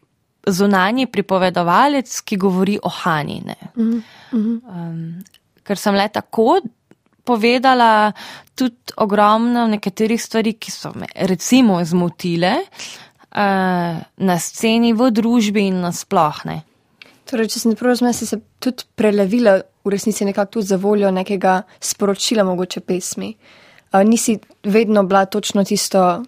zunanji 0.49 1.07
pripovedovalec, 1.11 2.21
ki 2.25 2.37
govori 2.37 2.79
o 2.81 2.89
Hani. 2.89 3.41
Ne. 3.45 3.57
Mhm. 3.75 4.01
Mhm. 4.33 4.61
Um, 4.69 5.23
ker 5.63 5.77
sem 5.77 5.95
le 5.95 6.07
tako 6.09 6.59
povedala 7.23 8.11
tudi 8.57 8.95
ogromno 8.97 9.67
nekaterih 9.67 10.21
stvari, 10.21 10.55
ki 10.57 10.71
so 10.71 10.91
me 10.95 11.07
recimo 11.29 11.77
zmotile 11.85 12.55
uh, 12.63 13.99
na 14.17 14.39
sceni, 14.39 14.93
v 14.93 15.11
družbi 15.13 15.67
in 15.69 15.81
nasplošne. 15.85 16.57
Torej, 17.29 17.51
če 17.53 17.59
sem 17.61 17.75
prav 17.77 17.93
razumela, 17.93 18.15
si 18.17 18.25
se 18.25 18.39
tudi 18.57 18.87
prelevila 18.97 19.59
v 19.85 19.93
resnici 19.93 20.25
nekako 20.25 20.57
tudi 20.57 20.71
za 20.71 20.79
voljo 20.81 21.11
nekega 21.13 21.61
sporočila, 21.79 22.43
mogoče 22.43 22.81
pesmi. 22.81 23.35
Uh, 23.93 24.01
nisi 24.03 24.39
vedno 24.63 25.03
bila 25.03 25.25
točno 25.25 25.63
tisto 25.63 26.23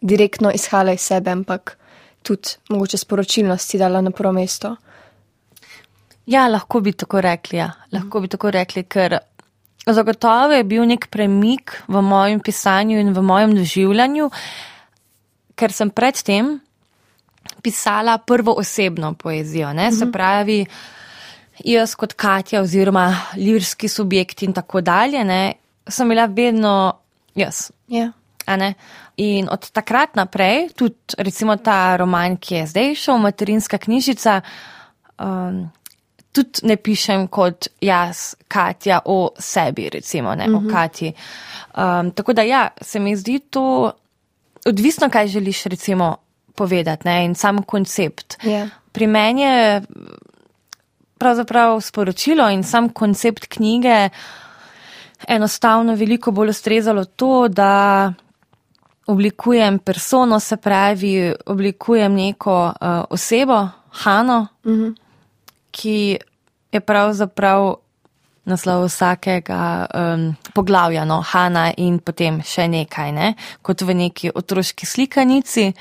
direktno 0.00 0.52
izhala 0.52 0.92
iz 0.92 1.00
sebe, 1.00 1.30
ampak 1.30 1.78
tudi 2.22 2.56
mogoče 2.68 3.00
sporočilnost 3.00 3.70
si 3.70 3.78
dala 3.78 4.00
na 4.00 4.10
prvo 4.10 4.32
mesto. 4.32 4.76
Ja, 6.26 6.48
lahko 6.48 6.80
bi 6.80 6.92
tako 6.92 7.20
rekli, 7.20 7.58
ja. 7.58 7.70
lahko 7.92 8.20
bi 8.20 8.28
tako 8.28 8.50
rekli, 8.50 8.84
ker 8.84 9.18
zagotovo 9.86 10.52
je 10.52 10.64
bil 10.64 10.84
nek 10.88 11.08
premik 11.12 11.72
v 11.88 12.00
mojem 12.02 12.40
pisanju 12.40 13.00
in 13.00 13.12
v 13.12 13.22
mojem 13.22 13.56
doživljanju, 13.56 14.30
ker 15.56 15.72
sem 15.72 15.90
predtem 15.90 16.58
pisala 17.62 18.18
prvo 18.18 18.52
osebno 18.52 19.14
poezijo, 19.14 19.72
ne? 19.72 19.92
se 19.92 20.12
pravi, 20.12 20.66
jaz 21.64 21.94
kot 21.94 22.12
Katja 22.12 22.60
oziroma 22.60 23.16
lirski 23.36 23.88
subjekt 23.88 24.42
in 24.42 24.52
tako 24.52 24.80
dalje, 24.80 25.24
ne? 25.24 25.52
sem 25.88 26.08
bila 26.08 26.26
vedno 26.26 26.92
jaz. 27.34 27.70
Ja. 27.88 28.12
a 28.46 28.56
ne. 28.56 28.74
In 29.16 29.48
od 29.50 29.70
takrat 29.70 30.16
naprej, 30.16 30.68
tudi 30.76 31.16
recimo 31.18 31.56
ta 31.56 31.96
roman, 31.96 32.36
ki 32.36 32.54
je 32.54 32.66
zdaj 32.66 32.94
šel, 32.94 33.18
materinska 33.18 33.78
knjižica, 33.78 34.40
um, 35.18 35.70
tudi 36.34 36.66
ne 36.68 36.76
pišem 36.76 37.28
kot 37.28 37.68
jaz, 37.80 38.34
Katja, 38.48 39.00
o 39.04 39.30
sebi, 39.38 39.88
recimo, 39.88 40.34
ne, 40.34 40.48
mm 40.48 40.54
-hmm. 40.54 40.68
o 40.68 40.72
Katji. 40.72 41.12
Um, 41.76 42.10
tako 42.10 42.32
da 42.32 42.42
ja, 42.42 42.68
se 42.80 42.98
mi 42.98 43.16
zdi 43.16 43.38
to 43.38 43.92
odvisno, 44.66 45.10
kaj 45.10 45.28
želiš 45.28 45.64
recimo 45.64 46.16
povedati 46.54 47.08
ne, 47.08 47.24
in 47.24 47.34
sam 47.34 47.62
koncept. 47.62 48.36
Ja. 48.42 48.68
Pri 48.92 49.06
meni 49.06 49.42
je 49.42 49.82
pravzaprav 51.18 51.80
sporočilo 51.80 52.48
in 52.50 52.62
sam 52.62 52.88
koncept 52.88 53.46
knjige 53.46 54.08
enostavno 55.28 55.94
veliko 55.94 56.30
bolj 56.30 56.50
ustrezalo 56.50 57.04
to, 57.04 57.48
da 57.48 58.12
oblikujem 59.06 59.78
persono, 59.78 60.40
se 60.40 60.56
pravi, 60.56 61.34
oblikujem 61.46 62.14
neko 62.14 62.64
uh, 62.64 63.04
osebo, 63.10 63.68
Hano, 63.90 64.46
Mhm. 64.64 64.88
ki 65.70 66.18
je 66.72 66.80
pravzaprav 66.80 67.74
naslov 68.44 68.84
vsakega 68.86 69.86
um, 69.94 70.36
poglavja, 70.54 71.04
no, 71.04 71.20
Hana 71.22 71.72
in 71.76 71.98
potem 71.98 72.42
še 72.42 72.68
nekaj, 72.68 73.12
ne, 73.12 73.34
kot 73.62 73.82
v 73.82 73.94
neki 73.94 74.30
otroški 74.34 74.86
slikanici. 74.86 75.72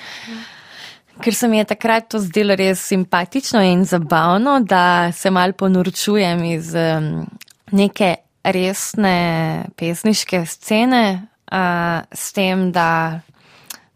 Ker 1.22 1.36
se 1.36 1.48
mi 1.48 1.58
je 1.58 1.66
takrat 1.70 2.08
to 2.10 2.20
zdelo 2.20 2.56
res 2.56 2.82
simpatično 2.88 3.62
in 3.62 3.86
zabavno, 3.86 4.60
da 4.60 5.12
se 5.12 5.30
mal 5.32 5.54
ponorčujem 5.54 6.44
iz 6.44 6.74
um, 6.74 7.28
neke 7.72 8.16
resne 8.44 9.66
pesniške 9.78 10.46
scene, 10.46 11.28
uh, 11.52 12.02
s 12.12 12.34
tem, 12.34 12.72
da 12.72 13.20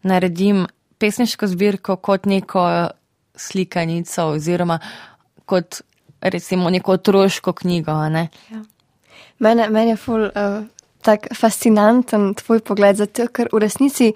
naredim 0.02 0.66
pesniško 0.98 1.46
zbirko 1.46 1.96
kot 1.96 2.26
neko 2.26 2.64
slikanico 3.36 4.28
oziroma 4.28 4.78
kot 5.44 5.82
recimo 6.20 6.70
neko 6.70 6.92
otroško 6.92 7.52
knjigo. 7.52 8.08
Ne? 8.08 8.28
Mene, 9.38 9.68
meni 9.70 9.90
je 9.90 9.96
ful 9.96 10.24
uh, 10.26 10.64
tak 11.02 11.28
fascinanten 11.34 12.32
tvoj 12.34 12.60
pogled, 12.60 12.98
zato 12.98 13.28
ker 13.32 13.50
v 13.52 13.62
resnici, 13.62 14.12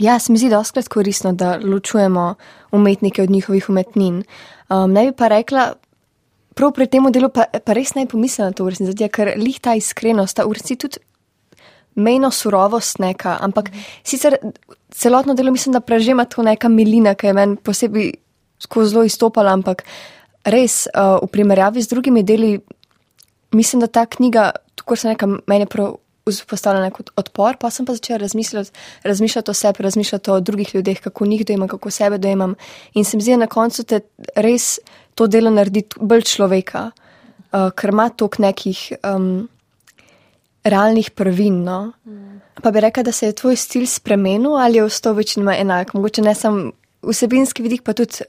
ja, 0.00 0.18
se 0.18 0.32
mi 0.32 0.38
zdi 0.40 0.48
doskrat 0.50 0.88
koristno, 0.88 1.32
da 1.32 1.58
ločujemo 1.62 2.34
umetnike 2.72 3.22
od 3.22 3.30
njihovih 3.30 3.68
umetnin. 3.68 4.22
Um, 4.68 4.92
ne 4.92 5.04
bi 5.10 5.12
pa 5.16 5.28
rekla, 5.28 5.74
prav 6.54 6.72
pri 6.72 6.86
tem 6.86 7.06
delu 7.12 7.28
pa, 7.28 7.44
pa 7.44 7.76
res 7.76 7.94
ne 7.94 8.06
bi 8.06 8.14
pomislila 8.14 8.50
na 8.50 8.56
to 8.56 8.64
v 8.64 8.74
resnici, 8.74 9.08
ker 9.12 9.34
lih 9.36 9.60
ta 9.60 9.76
iskrenost, 9.78 10.38
ta 10.38 10.48
v 10.48 10.56
resnici 10.56 10.80
tudi 10.86 11.02
mejno 12.00 12.30
surovost 12.30 13.00
neka, 13.02 13.36
ampak 13.44 13.70
sicer 14.06 14.38
celotno 14.94 15.34
delo 15.34 15.52
mislim, 15.52 15.74
da 15.76 15.84
prežema 15.84 16.24
to 16.24 16.42
neka 16.42 16.68
milina, 16.68 17.14
ki 17.14 17.30
je 17.30 17.36
meni 17.36 17.56
posebej 17.56 18.12
skozi 18.62 18.94
zelo 18.94 19.04
izstopala, 19.04 19.52
ampak 19.52 19.84
res 20.48 20.86
uh, 20.94 21.18
v 21.20 21.28
primerjavi 21.32 21.82
z 21.82 21.92
drugimi 21.92 22.22
deli 22.24 22.54
mislim, 23.52 23.80
da 23.84 23.86
ta 23.86 24.06
knjiga, 24.06 24.50
tako 24.80 24.96
se 24.96 25.10
neka 25.10 25.28
meni 25.46 25.66
prav 25.66 25.98
vzpostavljena 26.30 26.90
kot 26.90 27.10
odpor, 27.16 27.56
pa 27.60 27.70
sem 27.70 27.86
pa 27.86 27.94
začela 27.94 28.18
razmišljati, 28.18 28.70
razmišljati 29.04 29.50
o 29.50 29.54
sebi, 29.54 29.82
razmišljati 29.82 30.30
o 30.30 30.40
drugih 30.40 30.74
ljudeh, 30.74 31.00
kako 31.00 31.26
njih 31.26 31.46
dojemam, 31.46 31.68
kako 31.68 31.90
sebe 31.90 32.18
dojemam. 32.18 32.54
In 32.94 33.04
se 33.04 33.16
mi 33.16 33.22
zdi, 33.22 33.36
da 33.36 33.44
na 33.44 33.46
koncu 33.46 33.84
te 33.84 34.00
res 34.36 34.78
to 35.14 35.26
delo 35.26 35.50
naredi 35.50 35.84
bolj 36.00 36.22
človeka, 36.22 36.90
uh, 36.90 37.70
ker 37.76 37.90
ima 37.90 38.08
tok 38.08 38.38
nekih 38.38 38.92
um, 39.04 39.48
realnih 40.64 41.10
prvin. 41.10 41.64
No? 41.64 41.92
Pa 42.62 42.70
bi 42.70 42.80
rekla, 42.80 43.02
da 43.02 43.12
se 43.12 43.26
je 43.26 43.32
tvoj 43.32 43.56
stil 43.56 43.86
spremenil 43.86 44.56
ali 44.56 44.76
je 44.76 44.84
ostal 44.84 45.14
večinoma 45.14 45.56
enak, 45.56 45.94
mogoče 45.94 46.22
ne 46.22 46.34
samo 46.34 46.70
vsebinski 47.02 47.62
vidik, 47.62 47.82
pa 47.82 47.92
tudi 47.92 48.24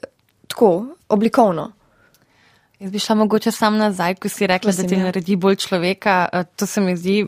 tako 0.48 0.86
oblikovno. 1.08 1.72
Jaz 2.82 2.90
bi 2.90 2.98
šla 2.98 3.14
mogoče 3.14 3.50
sam 3.50 3.76
nazaj, 3.76 4.14
ko 4.14 4.28
si 4.28 4.46
rekla, 4.46 4.72
Prosim, 4.72 4.82
da 4.82 4.88
ti 4.88 4.94
ja. 4.94 5.04
naredi 5.04 5.36
bolj 5.36 5.56
človeka. 5.56 6.44
To 6.56 6.66
se 6.66 6.80
mi 6.80 6.96
zdi 6.96 7.26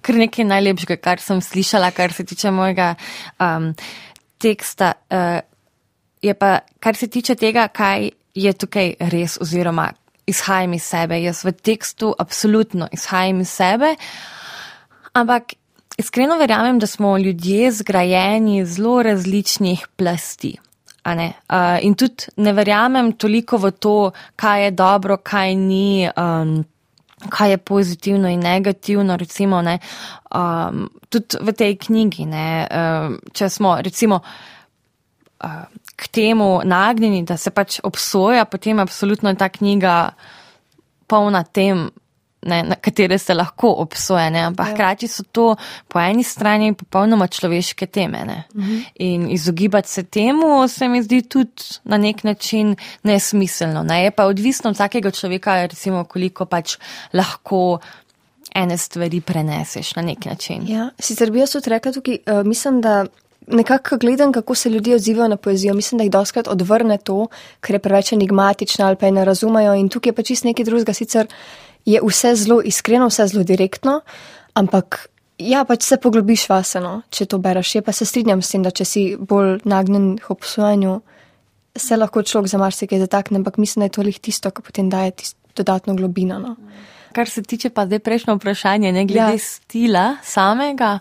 kar 0.00 0.18
nekaj 0.20 0.44
najlepšega, 0.44 0.96
kar 1.02 1.20
sem 1.20 1.40
slišala, 1.40 1.90
kar 1.90 2.12
se 2.12 2.24
tiče 2.24 2.50
mojega 2.50 2.94
um, 3.40 3.72
teksta. 4.42 4.92
Uh, 5.10 5.40
je 6.22 6.34
pa, 6.34 6.58
kar 6.80 6.96
se 6.96 7.06
tiče 7.10 7.34
tega, 7.34 7.66
kaj 7.68 8.10
je 8.34 8.52
tukaj 8.52 8.94
res 9.12 9.38
oziroma 9.40 9.90
izhajam 10.26 10.72
iz 10.72 10.84
sebe. 10.86 11.18
Jaz 11.22 11.44
v 11.44 11.52
tekstu 11.52 12.12
absolutno 12.18 12.88
izhajam 12.92 13.40
iz 13.40 13.50
sebe, 13.50 13.94
ampak 15.12 15.54
iskreno 15.98 16.38
verjamem, 16.38 16.78
da 16.78 16.86
smo 16.86 17.16
ljudje 17.18 17.72
zgrajeni 17.72 18.64
zelo 18.66 19.02
različnih 19.02 19.86
plasti. 19.96 20.56
Uh, 21.02 21.78
in 21.82 21.94
tudi 21.98 22.30
ne 22.36 22.52
verjamem 22.52 23.12
toliko 23.12 23.58
v 23.58 23.70
to, 23.70 24.12
kaj 24.36 24.64
je 24.64 24.70
dobro, 24.70 25.16
kaj 25.16 25.54
ni. 25.54 26.08
Um, 26.16 26.62
kaj 27.30 27.50
je 27.50 27.58
pozitivno 27.58 28.28
in 28.28 28.40
negativno, 28.40 29.16
recimo, 29.16 29.62
ne, 29.62 29.78
um, 30.34 30.88
tudi 31.08 31.36
v 31.40 31.52
tej 31.52 31.76
knjigi, 31.76 32.26
ne, 32.26 32.48
um, 32.66 33.18
če 33.32 33.48
smo, 33.48 33.76
recimo, 33.82 34.20
uh, 34.22 35.64
k 35.96 36.08
temu 36.08 36.60
nagnjeni, 36.64 37.22
da 37.28 37.36
se 37.36 37.50
pač 37.50 37.80
obsoja, 37.84 38.44
potem 38.44 38.80
absolutno 38.82 39.30
je 39.30 39.38
ta 39.38 39.48
knjiga 39.48 39.96
polna 41.06 41.44
tem, 41.44 41.90
ne, 42.46 42.62
na 42.62 42.74
katere 42.74 43.18
se 43.18 43.34
lahko 43.34 43.74
obsoja, 43.78 44.30
ne, 44.30 44.38
ampak 44.40 44.66
Ja. 44.68 44.74
hkrati 44.74 45.08
so 45.08 45.22
to 45.32 45.56
po 45.88 46.00
eni 46.00 46.22
strani 46.24 46.74
popolnoma 46.74 47.26
človeške 47.26 47.86
teme. 47.86 48.24
Ne. 48.24 48.44
In 48.94 49.30
izogibati 49.30 49.88
se 49.88 50.02
temu 50.02 50.68
se 50.68 50.88
mi 50.88 51.02
zdi 51.02 51.22
tudi 51.22 51.62
na 51.84 51.96
nek 51.96 52.24
način 52.24 52.76
nesmiselno. 53.02 53.82
Ne. 53.82 54.04
Je 54.04 54.10
pa 54.10 54.24
odvisno 54.26 54.70
od 54.70 54.76
vsakega 54.76 55.10
človeka, 55.10 55.66
recimo, 55.66 56.04
koliko 56.04 56.44
pač 56.44 56.76
lahko 57.12 57.78
ene 58.54 58.78
stvari 58.78 59.20
preneseš 59.20 59.94
na 59.96 60.02
nek 60.02 60.24
način. 60.24 60.64
Ja, 60.68 60.90
sicer 60.98 61.30
bi 61.30 61.38
jaz 61.38 61.52
tudi 61.52 61.70
rekla 61.70 61.92
tukaj, 61.92 62.18
uh, 62.26 62.46
mislim, 62.46 62.80
da 62.80 63.04
nekako 63.46 63.96
gledam, 63.98 64.32
kako 64.32 64.54
se 64.54 64.70
ljudje 64.70 64.94
odzivajo 64.94 65.28
na 65.28 65.36
poezijo. 65.36 65.74
Mislim, 65.74 65.98
da 65.98 66.04
jih 66.04 66.10
doskrat 66.12 66.48
odvrne 66.48 66.98
to, 66.98 67.26
ker 67.60 67.74
je 67.74 67.78
preveč 67.78 68.12
enigmatična 68.12 68.86
ali 68.86 68.96
pa 68.96 69.06
je 69.06 69.12
ne 69.12 69.24
razumejo. 69.24 69.74
In 69.74 69.88
tukaj 69.88 70.10
je 70.10 70.14
pa 70.14 70.22
čist 70.22 70.44
nekaj 70.44 70.64
drugega. 70.64 70.92
Sicer 70.92 71.26
je 71.84 72.00
vse 72.02 72.34
zelo 72.34 72.60
iskreno, 72.64 73.08
vse 73.10 73.26
zelo 73.26 73.44
direktno, 73.44 74.00
ampak 74.54 75.06
ja, 75.38 75.64
pač 75.64 75.86
se 75.86 75.98
poglobiš 76.00 76.46
vaseno, 76.50 77.00
če 77.10 77.26
to 77.26 77.38
bereš. 77.42 77.76
Je 77.76 77.82
pa 77.82 77.92
se 77.92 78.06
strinjam 78.06 78.42
s 78.42 78.54
tem, 78.54 78.62
da 78.62 78.70
če 78.70 78.86
si 78.86 79.02
bolj 79.18 79.60
nagnjen 79.68 80.14
k 80.22 80.30
obsojanju, 80.34 81.00
se 81.76 81.96
lahko 81.96 82.22
človek 82.22 82.50
za 82.52 82.60
marsikaj 82.60 83.00
zatakne, 83.06 83.40
ampak 83.40 83.58
mislim, 83.58 83.82
da 83.82 83.88
je 83.88 83.96
to 83.96 84.06
lih 84.06 84.18
tisto, 84.20 84.50
kar 84.50 84.64
potem 84.64 84.90
daje 84.92 85.16
tisto 85.22 85.38
dodatno 85.56 85.94
globino. 85.96 86.38
No. 86.38 86.56
Kar 87.12 87.28
se 87.28 87.42
tiče 87.42 87.70
pa 87.70 87.86
zdaj 87.86 88.00
prejšnjo 88.04 88.36
vprašanje, 88.38 88.92
ne 88.92 89.04
glede 89.04 89.36
ja. 89.36 89.38
stila 89.38 90.06
samega. 90.24 90.98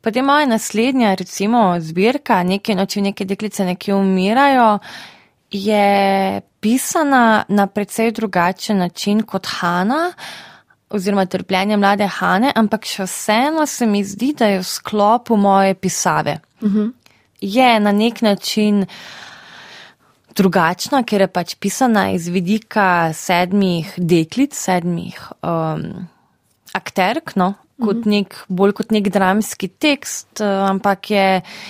Potem 0.00 0.24
moja 0.24 0.46
naslednja, 0.46 1.14
recimo, 1.18 1.74
zbirka, 1.80 2.42
nekaj 2.46 2.76
noči, 2.78 3.02
neke 3.02 3.24
deklice 3.24 3.64
nekje 3.64 3.94
umirajo, 3.94 4.78
je 5.50 6.40
pisana 6.66 7.44
na 7.48 7.66
precej 7.66 8.10
drugačen 8.12 8.78
način 8.78 9.22
kot 9.22 9.46
Hanna, 9.46 10.12
oziroma 10.90 11.26
trpljenje 11.26 11.76
mlade 11.76 12.06
Hane, 12.06 12.50
ampak 12.54 12.84
še 12.84 13.04
vseeno 13.06 13.66
se 13.66 13.86
mi 13.86 14.00
zdi, 14.04 14.32
da 14.34 14.48
je 14.50 14.58
v 14.58 14.64
sklopu 14.66 15.36
moje 15.36 15.74
pisave. 15.74 16.40
Uh 16.60 16.72
-huh. 16.72 16.92
Je 17.40 17.80
na 17.80 17.92
nek 17.92 18.22
način 18.22 18.86
drugačna, 20.36 21.02
ker 21.02 21.20
je 21.20 21.28
pač 21.28 21.54
pisana 21.54 22.10
iz 22.10 22.28
vidika 22.28 23.12
sedmih 23.12 23.94
deklic, 23.96 24.54
sedmih 24.54 25.32
um, 25.42 26.08
akterk, 26.72 27.36
no, 27.36 27.54
kot 27.82 28.06
nek, 28.08 28.34
bolj 28.48 28.72
kot 28.78 28.92
nek 28.94 29.10
dramski 29.12 29.68
tekst, 29.68 30.40
uh, 30.40 30.68
ampak 30.70 31.10
je 31.10 31.26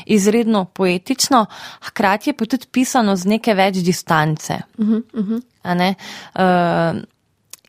izredno 0.06 0.64
poetično, 0.64 1.46
hkrati 1.90 2.30
je 2.30 2.36
pa 2.36 2.46
tudi 2.46 2.70
pisano 2.72 3.16
z 3.16 3.36
neke 3.36 3.54
več 3.54 3.82
distance. 3.86 4.60
A 5.62 5.74
ne? 5.74 5.94
Uh, 6.34 7.02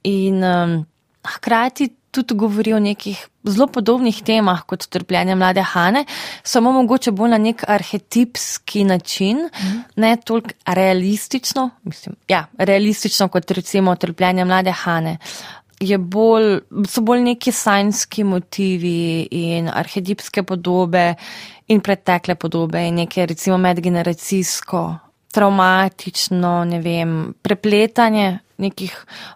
in 0.03 0.43
um, 0.43 0.85
hkrati 1.27 1.89
tudi 2.11 2.33
govori 2.33 2.73
o 2.73 2.79
nekih 2.79 3.19
zelo 3.47 3.67
podobnih 3.67 4.21
temah 4.25 4.63
kot 4.67 4.87
trpljenje 4.89 5.35
mlade 5.35 5.61
Hane, 5.61 6.05
samo 6.43 6.71
mogoče 6.71 7.11
bolj 7.11 7.29
na 7.29 7.37
nek 7.37 7.63
arhetipski 7.67 8.83
način, 8.83 9.37
mm. 9.37 9.83
ne 9.95 10.15
toliko 10.25 10.49
realistično, 10.65 11.69
mislim, 11.83 12.15
ja, 12.27 12.45
realistično 12.57 13.27
kot 13.27 13.51
recimo 13.51 13.95
trpljenje 13.95 14.45
mlade 14.45 14.71
Hane. 14.71 15.17
Bolj, 15.77 16.61
so 16.89 17.01
bolj 17.05 17.21
neki 17.21 17.51
sanjski 17.53 18.23
motivi 18.25 19.27
in 19.31 19.67
arhetipske 19.69 20.41
podobe 20.43 21.11
in 21.67 21.81
pretekle 21.85 22.35
podobe 22.35 22.81
in 22.87 22.95
neke 23.03 23.25
recimo 23.29 23.57
medgeneracijsko, 23.61 24.81
traumatično, 25.33 26.53
ne 26.65 26.79
vem, 26.81 27.11
prepletanje 27.41 28.39
nekih 28.57 28.95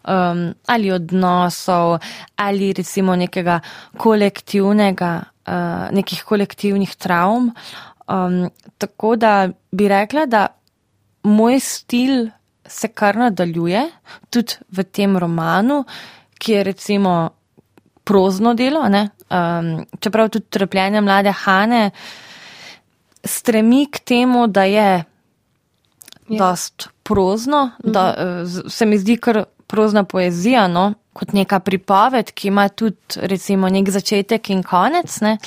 um, 0.10 0.54
ali 0.66 0.92
odnosov 0.92 2.00
ali 2.36 2.74
recimo 2.74 3.16
nekega 3.16 3.60
kolektivnega, 3.98 5.12
uh, 5.46 5.92
nekih 5.94 6.24
kolektivnih 6.26 6.96
travm. 6.96 7.52
Um, 8.08 8.50
tako 8.78 9.16
da 9.16 9.50
bi 9.72 9.88
rekla, 9.88 10.26
da 10.26 10.48
moj 11.24 11.60
stil 11.60 12.32
se 12.66 12.88
kar 12.88 13.16
nadaljuje 13.18 13.84
tudi 14.30 14.58
v 14.72 14.84
tem 14.84 15.18
romanu, 15.18 15.84
ki 16.42 16.52
je 16.52 16.64
recimo 16.64 17.30
prozno 18.04 18.54
delo, 18.56 18.88
ne? 18.88 19.04
um, 19.30 19.70
čeprav 20.00 20.30
tudi 20.30 20.46
trpljenje 20.48 21.02
mlade 21.02 21.32
Hane 21.34 21.92
stremi 23.24 23.86
k 23.88 24.00
temu, 24.02 24.48
da 24.50 24.64
je 24.66 25.04
Ja. 26.28 26.38
dost 26.40 26.90
prozno, 27.04 27.60
da 27.80 28.16
eh, 28.16 28.46
z- 28.46 28.64
se 28.68 28.86
mi 28.86 28.98
zdi 28.98 29.18
kar 29.18 29.44
prozna 29.68 30.04
poezija, 30.06 30.68
no, 30.68 30.86
kot 31.14 31.34
neka 31.34 31.60
pripoved, 31.60 32.32
ki 32.32 32.48
ima 32.48 32.70
tudi 32.70 32.98
recimo 33.18 33.70
nek 33.70 33.90
začetek 33.90 34.50
in 34.50 34.64
konec, 34.64 35.22
ne. 35.22 35.38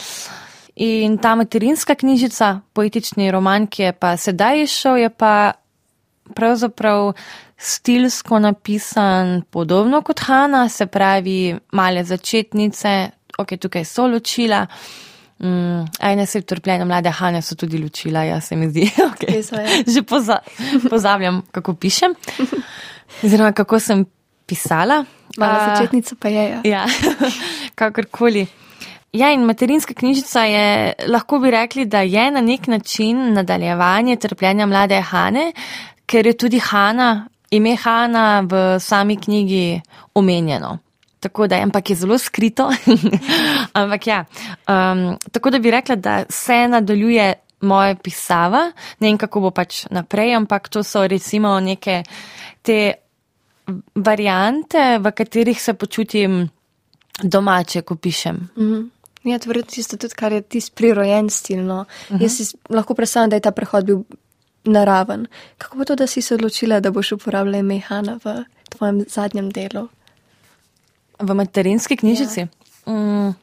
In 0.77 1.19
ta 1.19 1.35
materinska 1.35 1.95
knjižica, 1.95 2.61
poetični 2.73 3.31
roman, 3.31 3.67
ki 3.67 3.83
je 3.83 3.93
pa 3.95 4.17
sedaj 4.17 4.63
išel, 4.63 4.97
je 4.99 5.11
pa 5.11 5.53
pravzaprav 6.35 7.13
stilsko 7.59 8.39
napisan 8.39 9.43
podobno 9.51 10.03
kot 10.03 10.21
Hanna, 10.21 10.69
se 10.69 10.87
pravi 10.87 11.55
male 11.73 12.05
začetnice, 12.05 13.11
ok, 13.39 13.57
tukaj 13.61 13.85
so 13.85 14.07
ločila. 14.07 14.67
Mm, 15.39 15.85
Ajne 16.01 16.27
se 16.27 16.41
trpljenja 16.41 16.85
mlade 16.85 17.11
Hane 17.11 17.43
so 17.43 17.55
tudi 17.55 17.79
ločila, 17.79 18.23
ja 18.25 18.41
se 18.41 18.57
mi 18.57 18.71
zdi. 18.71 18.91
Okay. 19.11 19.27
Kje 19.27 19.43
so, 19.43 19.57
ja. 19.57 19.83
Že 19.87 20.03
poza 20.03 20.39
pozabljam, 20.91 21.43
kako 21.51 21.75
pišem. 21.75 22.15
Oziroma, 23.23 23.53
kako 23.53 23.81
sem 23.81 24.05
pisala. 24.47 25.05
Mala 25.37 25.77
začetnica 25.77 26.15
pa 26.21 26.29
je. 26.29 26.45
Ja. 26.51 26.61
Ja, 26.65 26.85
kakorkoli. 27.79 28.47
Ja, 29.15 29.31
in 29.31 29.45
materinska 29.47 29.95
knjižica 29.95 30.43
je, 30.45 30.93
lahko 31.07 31.39
bi 31.39 31.51
rekli, 31.51 31.85
da 31.87 32.01
je 32.01 32.31
na 32.31 32.41
nek 32.41 32.67
način 32.67 33.33
nadaljevanje 33.33 34.17
trpljenja 34.17 34.67
mlade 34.67 35.01
Hane, 35.01 35.53
ker 36.07 36.27
je 36.27 36.33
tudi 36.39 36.59
Hana, 36.59 37.29
ime 37.57 37.77
Hana 37.77 38.41
v 38.41 38.65
sami 38.81 39.17
knjigi 39.17 39.81
omenjeno. 40.15 40.79
Tako 41.21 41.47
da, 41.47 41.57
ampak 41.65 41.91
je 41.91 41.97
zelo 41.97 42.19
skrito. 42.19 42.69
ampak 43.81 44.07
ja, 44.07 44.25
um, 44.69 45.17
tako 45.33 45.51
da 45.51 45.59
bi 45.59 45.71
rekla, 45.71 45.97
da 45.97 46.23
se 46.29 46.69
nadaljuje 46.69 47.33
moja 47.65 47.95
pisava, 47.95 48.67
ne 49.01 49.09
vem, 49.09 49.19
kako 49.19 49.41
bo 49.47 49.51
pač 49.51 49.87
naprej, 49.91 50.35
ampak 50.37 50.69
to 50.69 50.83
so 50.85 51.07
recimo 51.09 51.57
neke 51.61 52.03
te 52.63 52.79
variante, 53.95 54.99
v 55.01 55.13
katerih 55.17 55.61
se 55.61 55.73
počutim 55.75 56.43
domače, 57.23 57.83
ko 57.83 57.97
pišem. 57.97 58.49
Mhm. 58.59 58.83
Ja, 59.25 59.39
to 59.41 59.49
verjetno 59.49 59.73
tisto 59.73 59.97
tudi, 59.97 60.13
kar 60.15 60.33
je 60.37 60.43
tisti 60.43 60.75
prirojen 60.77 61.31
stil. 61.31 61.63
No. 61.65 61.81
Uh 61.81 62.17
-huh. 62.17 62.23
Jaz 62.23 62.33
si 62.37 62.57
lahko 62.69 62.95
predstavljam, 62.95 63.31
da 63.31 63.37
je 63.37 63.41
ta 63.41 63.51
prehod 63.51 63.85
bil 63.85 64.03
naraven. 64.65 65.27
Kako 65.59 65.79
bo 65.79 65.85
to, 65.85 65.97
da 65.97 66.07
si 66.07 66.23
se 66.23 66.35
odločila, 66.35 66.81
da 66.81 66.91
boš 66.91 67.13
uporabljala 67.13 67.59
ime 67.59 67.81
Hanna 67.81 68.19
v 68.25 68.45
tvojem 68.69 69.05
zadnjem 69.09 69.51
delu? 69.51 69.89
V 71.19 71.35
materinski 71.35 71.97
knjižici. 71.97 72.41
Ja. 72.41 72.93
Mm, 72.93 73.35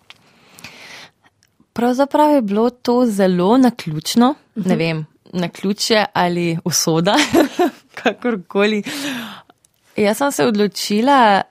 pravzaprav 1.74 2.36
je 2.36 2.42
bilo 2.42 2.70
to 2.70 3.06
zelo 3.06 3.58
naključno, 3.58 4.30
uh 4.30 4.64
-huh. 4.64 4.68
ne 4.68 4.76
vem, 4.76 5.06
naključje 5.34 6.06
ali 6.14 6.58
usoda, 6.66 7.16
kakorkoli. 8.04 8.84
Jaz 9.96 10.18
sem 10.18 10.32
se 10.32 10.46
odločila, 10.46 11.42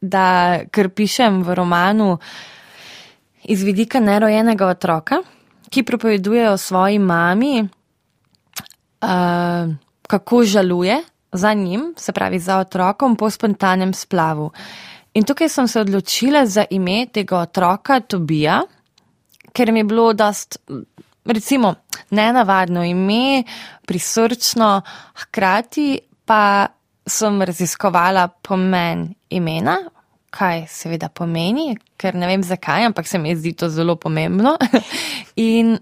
da 0.00 0.58
ker 0.70 0.88
pišem 0.88 1.42
v 1.42 1.54
romanu 1.54 2.18
iz 3.44 3.62
vidika 3.62 4.00
nerojenega 4.00 4.66
otroka, 4.66 5.22
ki 5.70 5.82
pripoveduje 5.82 6.50
o 6.50 6.56
svoji 6.56 6.98
mami, 6.98 7.68
uh, 9.02 9.74
kako 10.06 10.44
žaluje 10.44 11.02
za 11.32 11.52
njim, 11.52 11.94
se 11.96 12.12
pravi 12.12 12.38
za 12.38 12.58
otrokom 12.58 13.16
po 13.16 13.30
spontanem 13.30 13.94
splavu. 13.94 14.50
In 15.14 15.24
tukaj 15.24 15.48
sem 15.48 15.68
se 15.68 15.80
odločila 15.80 16.46
za 16.46 16.64
ime 16.70 17.06
tega 17.12 17.38
otroka 17.38 18.00
Tobija, 18.00 18.62
ker 19.52 19.72
mi 19.72 19.80
je 19.80 19.84
bilo 19.84 20.12
dost, 20.12 20.56
recimo, 21.24 21.74
nenavadno 22.10 22.84
ime, 22.84 23.44
prisrčno, 23.86 24.80
hkrati 25.14 25.98
pa 26.24 26.66
sem 27.06 27.42
raziskovala 27.42 28.28
pomen 28.28 29.08
imena, 29.30 29.76
kaj 30.30 30.66
seveda 30.70 31.08
pomeni, 31.08 31.74
ker 31.96 32.14
ne 32.16 32.26
vem 32.26 32.42
zakaj, 32.42 32.86
ampak 32.88 33.08
se 33.08 33.18
mi 33.18 33.34
zdi 33.36 33.52
to 33.52 33.68
zelo 33.68 33.96
pomembno. 33.96 34.56
In 35.36 35.76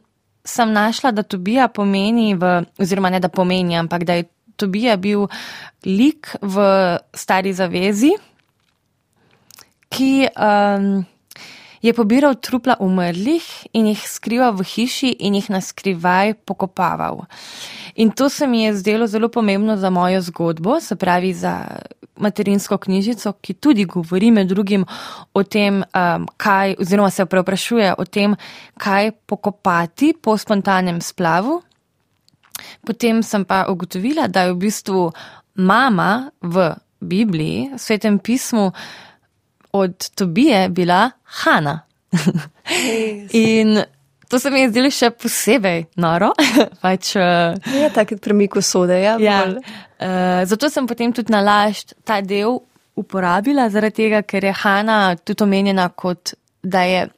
sem 0.51 0.73
našla, 0.73 1.13
da 1.15 1.23
Tobija 1.23 1.69
pomeni, 1.69 2.35
v, 2.35 2.61
oziroma 2.81 3.11
ne 3.11 3.21
da 3.23 3.31
pomeni, 3.33 3.79
ampak 3.79 4.05
da 4.05 4.19
je 4.19 4.29
Tobija 4.61 4.97
bil 5.01 5.25
lik 5.87 6.35
v 6.43 6.67
stari 7.17 7.55
zavezi, 7.57 8.13
ki 9.91 10.13
um, 10.29 11.01
je 11.83 11.93
pobiral 11.97 12.37
trupla 12.37 12.77
umrlih 12.81 13.47
in 13.73 13.89
jih 13.91 14.03
skrival 14.05 14.53
v 14.59 14.67
hiši 14.69 15.15
in 15.27 15.39
jih 15.39 15.49
naskrivaj 15.51 16.35
pokopaval. 16.45 17.25
In 18.01 18.11
to 18.17 18.29
se 18.33 18.47
mi 18.47 18.63
je 18.63 18.75
zdelo 18.81 19.07
zelo 19.07 19.29
pomembno 19.29 19.77
za 19.77 19.91
mojo 19.91 20.21
zgodbo, 20.21 20.81
se 20.81 20.97
pravi 20.97 21.35
za 21.35 21.67
materinsko 22.17 22.79
knjižico, 22.79 23.33
ki 23.33 23.55
tudi 23.55 23.85
govori 23.85 24.31
med 24.31 24.49
drugim 24.49 24.85
o 25.35 25.43
tem, 25.43 25.83
um, 25.83 26.27
kaj, 26.37 26.75
oziroma 26.81 27.11
se 27.11 27.27
preoprašuje 27.27 27.95
o 27.99 28.05
tem, 28.05 28.37
kaj 28.81 29.11
pokopati 29.27 30.15
po 30.23 30.37
spontanem 30.39 31.01
splavu. 31.01 31.61
Potem 32.87 33.23
sem 33.23 33.45
pa 33.45 33.67
ugotovila, 33.69 34.29
da 34.29 34.49
je 34.49 34.53
v 34.53 34.59
bistvu 34.65 35.13
mama 35.55 36.31
v 36.41 36.71
Bibliji, 37.01 37.71
v 37.75 37.79
svetem 37.81 38.19
pismu, 38.19 38.71
od 39.73 40.11
Tobije 40.15 40.69
bila 40.69 41.11
Hanna. 41.23 41.81
In 43.33 43.83
to 44.31 44.39
se 44.39 44.51
mi 44.51 44.61
je 44.61 44.71
zdelo 44.71 44.91
še 44.95 45.11
posebej 45.11 45.85
noro. 45.99 46.31
pač, 46.85 47.15
uh, 47.19 47.57
je 47.75 47.89
tako 47.95 48.19
premik 48.23 48.57
usode. 48.57 48.95
Ja, 49.03 49.17
ja, 49.19 49.41
uh, 49.51 50.43
zato 50.47 50.71
sem 50.71 50.87
potem 50.87 51.13
tudi 51.13 51.35
nalašč 51.35 51.97
ta 52.07 52.21
del 52.23 52.61
uporabila, 53.01 53.69
zaradi 53.73 54.05
tega, 54.05 54.23
ker 54.23 54.47
je 54.47 54.55
Hanna 54.63 55.01
tudi 55.19 55.43
omenjena 55.43 55.89
kot, 55.91 56.35
da 56.63 56.85
je 56.87 57.09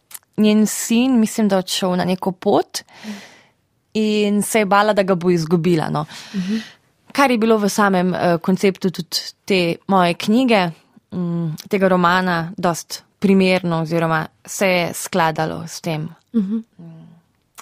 njen 0.40 0.66
sin, 0.66 1.18
mislim, 1.20 1.48
da 1.52 1.60
odšel 1.60 1.98
na 2.00 2.08
neko 2.08 2.32
pot 2.32 2.82
in 3.98 4.40
se 4.42 4.62
je 4.62 4.66
bala, 4.66 4.94
da 4.96 5.04
ga 5.04 5.14
bo 5.14 5.30
izgubila. 5.30 5.90
No. 5.92 6.06
Uh 6.32 6.40
-huh. 6.40 6.60
Kar 7.12 7.30
je 7.30 7.38
bilo 7.38 7.58
v 7.58 7.68
samem 7.68 8.14
uh, 8.14 8.40
konceptu 8.40 8.90
tudi 8.90 9.20
te 9.44 9.76
moje 9.86 10.14
knjige, 10.14 10.70
um, 11.10 11.56
tega 11.68 11.88
romana, 11.88 12.52
dost 12.56 13.02
primerno, 13.18 13.82
oziroma 13.82 14.26
se 14.46 14.66
je 14.66 14.90
skladalo 14.94 15.64
s 15.68 15.80
tem. 15.80 16.08
Uh 16.32 16.44
-huh. 16.44 16.62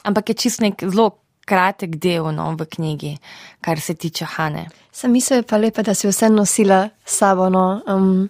Ampak 0.02 0.28
je 0.28 0.34
čist 0.34 0.60
nek 0.60 0.82
zelo 0.84 1.10
kratek 1.50 1.96
del 1.98 2.30
no, 2.34 2.52
v 2.58 2.66
knjigi, 2.66 3.14
kar 3.60 3.80
se 3.80 3.94
tiče 3.94 4.24
Hane. 4.36 4.68
Sam 4.92 5.12
misel 5.12 5.42
je 5.42 5.48
pa 5.48 5.58
lepa, 5.58 5.82
da 5.82 5.94
si 5.94 6.08
vse 6.08 6.30
nosila 6.30 6.88
s 7.04 7.18
sabo, 7.18 7.48
no, 7.50 7.80
um, 7.88 8.28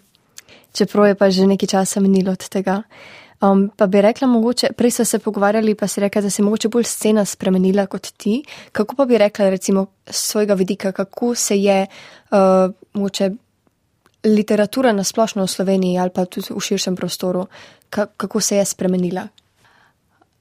čeprav 0.73 1.11
je 1.11 1.15
pa 1.15 1.31
že 1.31 1.47
nekaj 1.47 1.69
časa 1.69 2.01
minilo 2.01 2.33
od 2.33 2.49
tega. 2.49 2.83
Um, 3.41 3.71
pa 3.77 3.87
bi 3.87 4.03
rekla, 4.05 4.29
mogoče, 4.29 4.73
prej 4.77 4.91
so 4.91 5.05
se 5.05 5.19
pogovarjali, 5.19 5.75
pa 5.75 5.89
si 5.89 6.01
rekla, 6.01 6.23
da 6.23 6.31
se 6.31 6.43
mogoče 6.43 6.69
bolj 6.69 6.85
scena 6.85 7.25
spremenila 7.25 7.87
kot 7.87 8.11
ti. 8.17 8.43
Kako 8.73 8.97
pa 8.97 9.07
bi 9.09 9.19
rekla, 9.19 9.49
recimo, 9.51 9.87
z 10.07 10.17
svojega 10.17 10.55
vidika, 10.55 10.93
kako 10.93 11.35
se 11.35 11.57
je 11.57 11.87
uh, 11.87 12.73
mogoče 12.93 13.31
literatura 14.25 14.93
na 14.93 15.05
splošno 15.05 15.45
v 15.45 15.49
Sloveniji 15.49 15.99
ali 15.99 16.11
pa 16.11 16.25
tudi 16.25 16.53
v 16.53 16.61
širšem 16.61 16.97
prostoru, 16.97 17.47
kako 17.91 18.41
se 18.41 18.57
je 18.57 18.65
spremenila? 18.65 19.29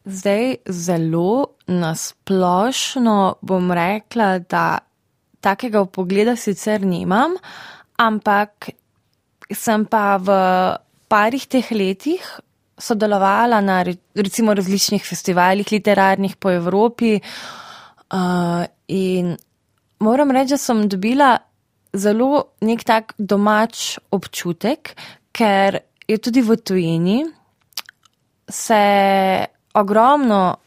Zdaj, 0.09 0.55
zelo 0.65 1.45
nasplošno 1.67 3.35
bom 3.41 3.71
rekla, 3.71 4.39
da 4.39 4.79
takega 5.41 5.83
pogleda 5.85 6.33
sicer 6.35 6.81
nimam, 6.81 7.35
ampak 8.01 8.71
sem 9.53 9.85
pa 9.85 10.17
v 10.17 10.37
parih 11.09 11.45
teh 11.45 11.69
letih 11.71 12.25
sodelovala 12.79 13.61
na 13.61 13.83
recimo 14.15 14.53
različnih 14.53 15.05
festivalih 15.05 15.67
literarnih 15.71 16.35
po 16.35 16.51
Evropi 16.51 17.19
uh, 17.19 18.65
in 18.87 19.35
moram 19.99 20.31
reči, 20.31 20.55
da 20.55 20.57
sem 20.57 20.87
dobila 20.89 21.35
zelo 21.93 22.55
nek 22.61 22.83
tak 22.83 23.13
domač 23.17 23.99
občutek, 24.09 24.95
ker 25.31 25.81
je 26.07 26.17
tudi 26.17 26.41
v 26.41 26.57
tujini 26.57 27.19
se 28.49 28.81
ogromno, 29.79 30.57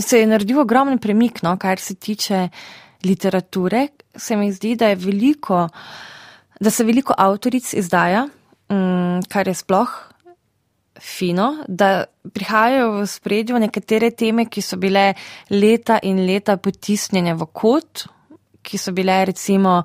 se 0.00 0.20
je 0.20 0.26
naredil 0.26 0.60
ogromen 0.60 0.98
premik, 0.98 1.42
no, 1.42 1.56
kar 1.58 1.80
se 1.80 1.94
tiče 1.94 2.48
literature. 3.04 3.88
Se 4.16 4.36
mi 4.36 4.52
zdi, 4.52 4.74
da 4.76 4.88
je 4.88 4.96
veliko, 4.96 5.68
da 6.60 6.70
se 6.70 6.84
veliko 6.84 7.14
avtoric 7.18 7.72
izdaja, 7.74 8.26
um, 8.68 9.22
kar 9.28 9.48
je 9.48 9.54
sploh 9.54 9.94
fino, 11.00 11.64
da 11.68 12.04
prihajajo 12.32 12.92
v 13.00 13.06
spredju 13.06 13.58
nekatere 13.60 14.10
teme, 14.10 14.46
ki 14.48 14.62
so 14.62 14.78
bile 14.80 15.10
leta 15.50 15.98
in 16.02 16.24
leta 16.26 16.56
potisnjene 16.56 17.34
v 17.36 17.48
kot, 17.52 18.06
ki 18.62 18.78
so 18.78 18.92
bile 18.96 19.18
recimo 19.28 19.82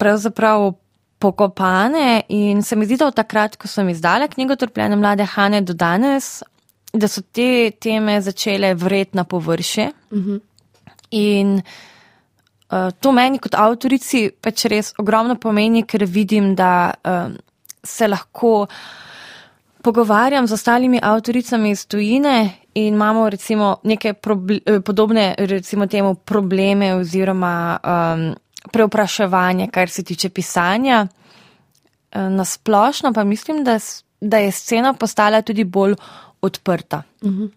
pravzaprav 0.00 0.70
pokopane 1.20 2.22
in 2.32 2.62
se 2.62 2.76
mi 2.76 2.86
zdi, 2.86 2.96
da 2.96 3.10
od 3.10 3.18
takrat, 3.18 3.58
ko 3.60 3.68
sem 3.68 3.88
izdala 3.92 4.28
knjigo 4.28 4.56
Trpljene 4.56 4.96
mlade 4.96 5.26
Hane 5.28 5.60
do 5.60 5.74
danes, 5.76 6.40
da 6.92 7.08
so 7.08 7.22
te 7.32 7.70
teme 7.70 8.20
začele 8.20 8.74
vret 8.74 9.14
na 9.14 9.24
površje. 9.24 9.90
Uh 10.10 10.18
mhm. 10.18 10.30
-huh. 10.30 10.40
In 11.10 11.62
uh, 12.70 12.90
to 13.00 13.12
meni 13.12 13.38
kot 13.38 13.54
avtorici 13.54 14.30
pač 14.40 14.64
res 14.64 14.94
ogromno 14.98 15.34
pomeni, 15.34 15.82
ker 15.82 16.04
vidim, 16.04 16.54
da 16.54 16.94
uh, 17.04 17.34
se 17.82 18.08
lahko 18.08 18.66
pogovarjam 19.82 20.46
z 20.46 20.52
ostalimi 20.52 21.00
avtoricami 21.02 21.70
iz 21.70 21.86
tujine 21.86 22.50
in 22.74 22.94
imamo 22.94 23.30
recimo 23.30 23.76
neke 23.82 24.08
eh, 24.08 24.80
podobne, 24.80 25.34
recimo 25.38 25.86
temu, 25.86 26.14
probleme 26.14 26.94
oziroma 26.94 27.78
um, 27.84 28.34
preopraševanje, 28.72 29.68
kar 29.70 29.88
se 29.88 30.02
tiče 30.04 30.28
pisanja. 30.28 31.06
Uh, 32.14 32.20
na 32.20 32.44
splošno 32.44 33.12
pa 33.12 33.24
mislim, 33.24 33.64
da, 33.64 33.78
da 34.20 34.38
je 34.38 34.52
scena 34.52 34.92
postala 34.92 35.42
tudi 35.42 35.64
bolj 35.64 35.94
odprta. 36.42 37.02
Uh 37.22 37.30
mhm. 37.30 37.42
-huh. 37.42 37.50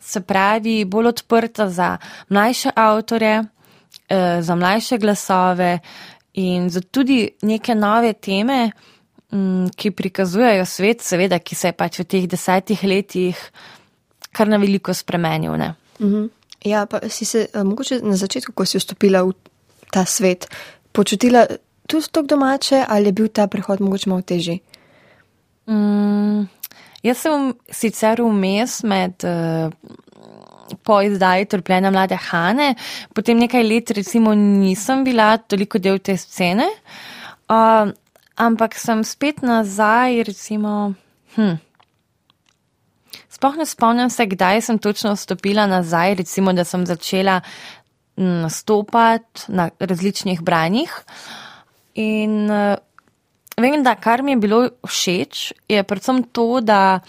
Se 0.00 0.20
pravi, 0.20 0.84
bolj 0.84 1.06
odprta 1.06 1.68
za 1.68 1.98
mlajše 2.28 2.70
avtore, 2.74 3.40
uh, 3.40 4.40
za 4.40 4.54
mlajše 4.54 4.98
glasove 4.98 5.78
in 6.34 6.70
za 6.70 6.80
tudi 6.80 7.30
neke 7.42 7.74
nove 7.74 8.12
teme, 8.12 8.70
um, 9.32 9.70
ki 9.76 9.90
prikazujejo 9.90 10.64
svet, 10.66 11.00
seveda, 11.00 11.38
ki 11.38 11.54
se 11.54 11.68
je 11.68 11.72
pač 11.72 11.98
v 11.98 12.04
teh 12.04 12.28
desetih 12.28 12.84
letih 12.84 13.50
kar 14.32 14.48
na 14.48 14.56
veliko 14.56 14.94
spremenil. 14.94 15.52
Uh 15.52 15.58
mhm. 15.58 16.14
-huh. 16.14 16.28
Ja, 16.64 16.86
pa 16.86 17.08
si 17.08 17.24
se 17.24 17.48
uh, 17.54 17.62
mogoče 17.62 18.00
na 18.02 18.16
začetku, 18.16 18.52
ko 18.52 18.64
si 18.64 18.78
vstopila 18.78 19.22
v 19.22 19.32
ta 19.90 20.04
svet, 20.04 20.46
počutila 20.92 21.46
tudi 21.86 22.06
tako 22.12 22.26
domače 22.26 22.84
ali 22.88 23.06
je 23.06 23.12
bil 23.12 23.28
ta 23.28 23.46
prehod 23.46 23.80
mogoče 23.80 24.10
malo 24.10 24.22
težji? 24.22 24.60
Um, 25.66 26.48
jaz 27.02 27.24
sem 27.26 27.52
sicer 27.70 28.22
vmes 28.22 28.82
med. 28.84 29.24
Uh, 29.24 30.06
Po 30.86 31.00
izdaji 31.02 31.48
trpljenja 31.50 31.90
mlade 31.90 32.14
Hane, 32.14 32.76
potem 33.10 33.40
nekaj 33.42 33.64
let, 33.66 33.90
recimo, 33.90 34.36
nisem 34.38 35.00
bila 35.02 35.32
toliko 35.42 35.80
del 35.82 35.98
te 35.98 36.14
scene, 36.14 36.68
uh, 37.50 37.90
ampak 38.38 38.76
sem 38.78 39.02
spet 39.04 39.42
nazaj, 39.42 40.20
recimo. 40.28 40.92
Hm, 41.34 41.58
Sploh 43.30 43.56
ne 43.56 43.66
spomnim 43.66 44.10
se, 44.10 44.26
kdaj 44.26 44.60
sem 44.60 44.78
točno 44.78 45.14
vstopila 45.14 45.66
nazaj, 45.66 46.14
recimo, 46.14 46.52
da 46.52 46.64
sem 46.64 46.86
začela 46.86 47.40
nastopati 48.16 49.48
na 49.48 49.70
različnih 49.80 50.42
branjih. 50.42 50.92
In 51.94 52.50
uh, 52.50 52.76
vem, 53.60 53.82
da 53.82 53.94
kar 53.94 54.22
mi 54.22 54.36
je 54.36 54.42
bilo 54.42 54.62
všeč, 54.86 55.52
je 55.68 55.82
predvsem 55.82 56.22
to, 56.32 56.60
da 56.60 57.00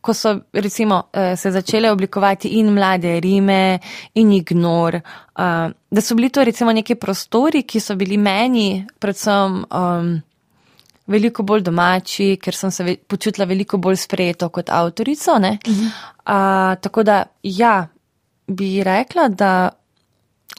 ko 0.00 0.14
so 0.16 0.32
recimo 0.52 1.02
uh, 1.12 1.36
se 1.36 1.50
začele 1.52 1.90
oblikovati 1.90 2.48
in 2.58 2.72
mlade 2.72 3.20
Rime 3.20 3.78
in 4.14 4.32
Ignor, 4.32 4.96
uh, 4.96 5.70
da 5.90 6.00
so 6.00 6.14
bili 6.14 6.30
to 6.30 6.44
recimo 6.44 6.72
neki 6.72 6.94
prostori, 6.94 7.62
ki 7.62 7.80
so 7.80 7.96
bili 8.00 8.16
meni 8.16 8.86
predvsem 8.98 9.64
um, 9.64 10.14
veliko 11.10 11.42
bolj 11.42 11.64
domači, 11.66 12.36
ker 12.40 12.56
sem 12.56 12.70
se 12.70 12.96
počutila 13.06 13.46
veliko 13.50 13.78
bolj 13.78 13.98
sprejeto 14.06 14.48
kot 14.48 14.70
avtorico. 14.70 15.38
Mhm. 15.38 15.90
Uh, 16.20 16.76
tako 16.80 17.02
da, 17.02 17.24
ja, 17.42 17.88
bi 18.46 18.82
rekla, 18.84 19.28
da 19.28 19.70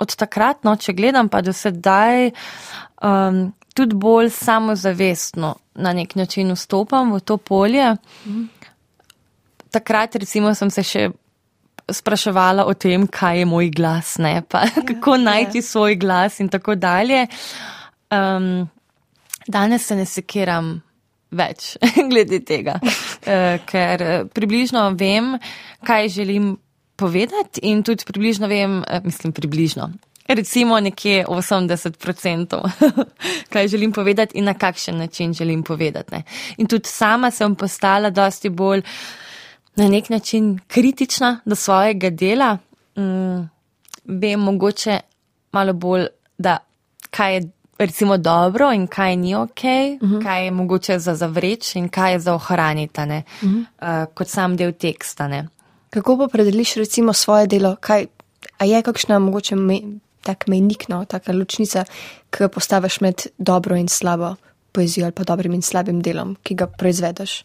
od 0.02 0.16
takrat, 0.16 0.64
no, 0.64 0.76
če 0.76 0.94
gledam 0.94 1.30
pa 1.30 1.42
do 1.42 1.54
sedaj, 1.54 2.32
um, 3.04 3.52
tudi 3.74 3.96
bolj 3.96 4.30
samozavestno 4.30 5.56
na 5.76 5.94
nek 5.94 6.16
način 6.16 6.52
vstopam 6.52 7.14
v 7.14 7.20
to 7.20 7.38
polje. 7.38 7.96
Mhm. 8.26 8.44
Takrat, 9.72 10.16
recimo, 10.16 10.56
sem 10.56 10.70
se 10.70 10.84
še 10.84 11.10
spraševala 11.92 12.66
o 12.66 12.74
tem, 12.74 13.08
kaj 13.08 13.40
je 13.40 13.46
moj 13.46 13.70
glas, 13.76 14.18
ne 14.18 14.42
pa 14.48 14.66
ja, 14.68 14.84
kako 14.90 15.18
najti 15.18 15.58
ja. 15.58 15.68
svoj 15.68 15.96
glas 15.96 16.40
in 16.40 16.50
tako 16.50 16.76
dalje. 16.76 17.28
Um, 18.12 18.70
danes 19.48 19.86
se 19.88 19.96
ne 19.96 20.06
sekiram 20.06 20.82
več 21.32 21.78
glede 22.12 22.42
tega, 22.46 22.78
uh, 22.84 23.56
ker 23.72 24.04
eh, 24.04 24.24
približno 24.34 24.90
vem, 25.00 25.38
kaj 25.88 26.10
želim 26.20 26.58
povedati 27.00 27.64
in 27.64 27.84
tudi 27.88 28.06
približno 28.06 28.52
vem, 28.52 28.82
uh, 28.84 29.00
mislim, 29.04 29.34
približno. 29.34 29.90
Recimo 30.36 30.80
nekje 30.80 31.26
80%, 31.26 32.70
kaj 33.54 33.68
želim 33.68 33.92
povedati 33.92 34.38
in 34.38 34.46
na 34.46 34.54
kakšen 34.54 34.98
način 34.98 35.34
želim 35.34 35.64
povedati. 35.64 36.12
Ne. 36.12 36.24
In 36.58 36.68
tudi 36.68 36.88
sama 36.88 37.32
sem 37.32 37.56
postala 37.56 38.10
dosti 38.10 38.50
bolj 38.50 38.82
na 39.76 39.88
nek 39.88 40.10
način 40.10 40.60
kritična 40.68 41.40
do 41.46 41.56
svojega 41.56 42.10
dela, 42.10 42.58
mm, 42.98 43.50
vem 44.06 44.40
mogoče 44.40 45.00
malo 45.52 45.74
bolj, 45.74 46.06
da 46.38 46.58
kaj 47.10 47.36
je 47.36 47.52
recimo 47.78 48.18
dobro 48.18 48.72
in 48.74 48.88
kaj 48.88 49.16
ni 49.16 49.36
ok, 49.36 49.62
uh 50.02 50.08
mhm. 50.08 50.16
-huh. 50.16 50.24
kaj 50.24 50.46
je 50.46 50.52
mogoče 50.52 51.00
za 51.00 51.16
zavreč 51.16 51.76
in 51.76 51.90
kaj 51.90 52.12
je 52.12 52.20
za 52.20 52.34
ohraniti, 52.34 53.02
uh 53.02 53.08
-huh. 53.08 53.66
uh, 53.82 54.14
kot 54.14 54.28
sam 54.28 54.58
del 54.58 54.72
teksta. 54.72 55.28
Ne. 55.28 55.48
Kako 55.90 56.18
pa 56.18 56.28
predeliš 56.28 56.74
recimo 56.74 57.14
svoje 57.14 57.48
delo, 57.48 57.76
kaj, 57.80 58.06
a 58.58 58.66
je 58.66 58.82
kakšna 58.82 59.20
mogoče 59.20 59.56
me, 59.56 59.80
tak 60.26 60.48
mejnik, 60.48 60.88
no, 60.90 61.04
taka 61.06 61.34
ločnica, 61.34 61.86
ki 62.30 62.50
postaviš 62.54 63.02
med 63.02 63.28
dobro 63.38 63.76
in 63.76 63.90
slabo 63.90 64.36
poezijo 64.72 65.06
ali 65.06 65.16
pa 65.16 65.24
dobrim 65.24 65.54
in 65.54 65.62
slabim 65.62 66.02
delom, 66.02 66.36
ki 66.44 66.56
ga 66.56 66.68
proizvedeš? 66.68 67.42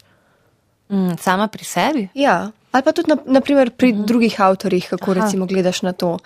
Mm, 0.88 1.16
sama 1.18 1.48
pri 1.48 1.64
sebi? 1.64 2.08
Ja, 2.14 2.52
ali 2.72 2.84
pa 2.84 2.92
tudi 2.92 3.10
na, 3.10 3.18
naprimer, 3.38 3.72
pri 3.74 3.92
mm. 3.92 4.06
drugih 4.06 4.40
avtorjih, 4.40 4.88
kako 4.90 5.10
Aha. 5.10 5.20
recimo 5.20 5.46
gledaš 5.46 5.82
na 5.82 5.92
to. 5.92 6.18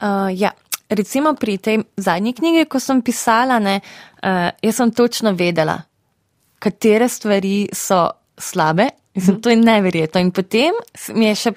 Uh, 0.00 0.30
ja. 0.34 0.52
Recimo 0.88 1.34
pri 1.36 1.58
tej 1.60 1.82
zadnji 2.00 2.32
knjigi, 2.32 2.64
ko 2.64 2.80
sem 2.80 3.02
pisala, 3.04 3.58
ne, 3.60 3.74
uh, 4.24 4.48
jaz 4.64 4.78
sem 4.78 4.90
točno 4.96 5.34
vedela, 5.36 5.74
katere 6.58 7.08
stvari 7.08 7.68
so 7.76 8.06
slabe. 8.38 8.86
Mislim, 9.14 9.36
mm. 9.36 9.42
To 9.42 9.50
je 9.50 9.56
neverjetno. 9.56 10.20
In 10.20 10.30
potem 10.30 10.78
mi 11.14 11.26
je 11.26 11.34
še 11.34 11.52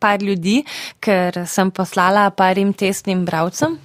par 0.00 0.22
ljudi, 0.24 0.60
ker 1.00 1.44
sem 1.46 1.70
poslala 1.70 2.30
parim 2.34 2.72
testnim 2.72 3.24
bravcem, 3.28 3.78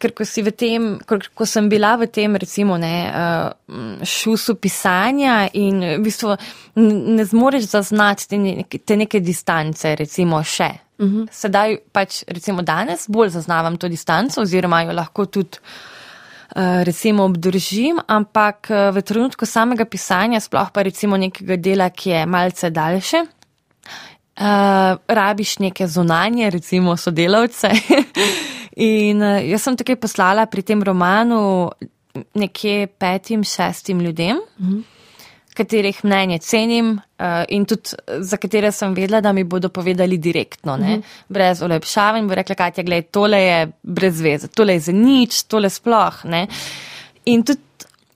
ker 0.00 0.14
ko, 0.16 0.24
tem, 0.56 0.94
ko, 1.06 1.18
ko 1.36 1.46
sem 1.46 1.68
bila 1.68 1.94
v 2.00 2.08
tem, 2.08 2.36
recimo, 2.40 2.78
ne, 2.80 2.94
uh, 3.12 4.04
šusu 4.06 4.56
pisanja 4.60 5.42
in 5.60 5.82
v 5.98 6.00
bistvu 6.04 6.36
ne 6.80 7.24
zmoreš 7.28 7.68
zaznati 7.74 8.28
te, 8.30 8.40
neke, 8.40 8.80
te 8.80 8.96
neke 8.96 9.20
distance, 9.20 9.94
recimo, 9.96 10.42
še. 10.42 10.70
Uh 11.00 11.06
mhm. 11.06 11.16
-huh. 11.20 11.28
Sedaj 11.32 11.78
pač, 11.92 12.22
recimo, 12.28 12.62
danes 12.62 13.08
bolj 13.08 13.30
zaznavam 13.36 13.76
to 13.76 13.88
distanco 13.88 14.40
oziroma 14.40 14.82
jo 14.82 14.92
lahko 14.92 15.26
tudi. 15.26 15.58
Uh, 16.50 16.82
recimo 16.82 17.24
obdržim, 17.24 18.00
ampak 18.08 18.66
uh, 18.70 18.90
v 18.90 19.02
trenutku 19.02 19.46
samega 19.46 19.84
pisanja, 19.84 20.40
sploh 20.40 20.72
pa 20.74 20.82
recimo 20.82 21.16
nekega 21.16 21.56
dela, 21.56 21.90
ki 21.90 22.10
je 22.10 22.26
malce 22.26 22.70
daljše, 22.70 23.22
uh, 24.36 24.98
rabiš 25.08 25.58
neke 25.58 25.86
zunanje, 25.86 26.50
recimo 26.50 26.96
sodelavce. 26.96 27.70
In 28.76 29.22
uh, 29.22 29.40
jaz 29.44 29.66
sem 29.66 29.76
tukaj 29.76 29.98
poslala 30.00 30.46
pri 30.46 30.62
tem 30.62 30.82
romanu 30.82 31.70
nekje 32.34 32.86
petim, 32.98 33.44
šestim 33.44 34.00
ljudem, 34.00 34.36
mm 34.58 34.66
-hmm. 34.66 34.82
katerih 35.54 36.04
mnenje 36.04 36.38
cenim 36.38 36.90
uh, 36.90 37.24
in 37.48 37.64
tudi 37.64 37.90
za 38.18 38.36
katere 38.36 38.72
sem 38.72 38.94
vedela, 38.94 39.20
da 39.20 39.32
mi 39.32 39.44
bodo 39.44 39.68
povedali 39.68 40.18
direktno, 40.18 40.76
mm 40.76 40.82
-hmm. 40.82 41.02
brez 41.28 41.62
olepšavanj, 41.62 42.28
bo 42.28 42.34
rekla, 42.34 42.54
Katja, 42.54 42.84
gledaj, 42.84 43.02
tole 43.02 43.38
je 43.42 43.70
brez 43.82 44.20
veze, 44.20 44.48
tole 44.48 44.72
je 44.72 44.80
za 44.80 44.92
nič, 44.92 45.42
tole 45.42 45.70
sploh. 45.70 46.24
Ne? 46.24 46.46
In 47.24 47.42
tudi 47.42 47.60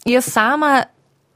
jaz 0.05 0.25
sama 0.33 0.83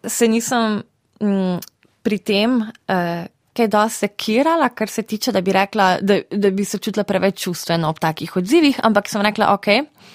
se 0.07 0.29
nisem 0.29 0.83
m, 1.21 1.59
pri 2.03 2.19
tem. 2.19 2.57
Uh, 2.89 3.27
kaj 3.59 3.69
dosti 3.73 4.07
sekirala, 4.07 4.71
kar 4.77 4.91
se 4.91 5.03
tiče, 5.03 5.33
da 5.35 5.43
bi 5.45 5.53
rekla, 5.55 5.89
da, 6.01 6.21
da 6.31 6.51
bi 6.55 6.65
se 6.65 6.79
čutila 6.79 7.05
preveč 7.05 7.43
čustveno 7.45 7.91
ob 7.91 7.99
takih 8.03 8.37
odzivih, 8.41 8.81
ampak 8.87 9.11
sem 9.11 9.23
rekla, 9.25 9.53
ok, 9.55 9.69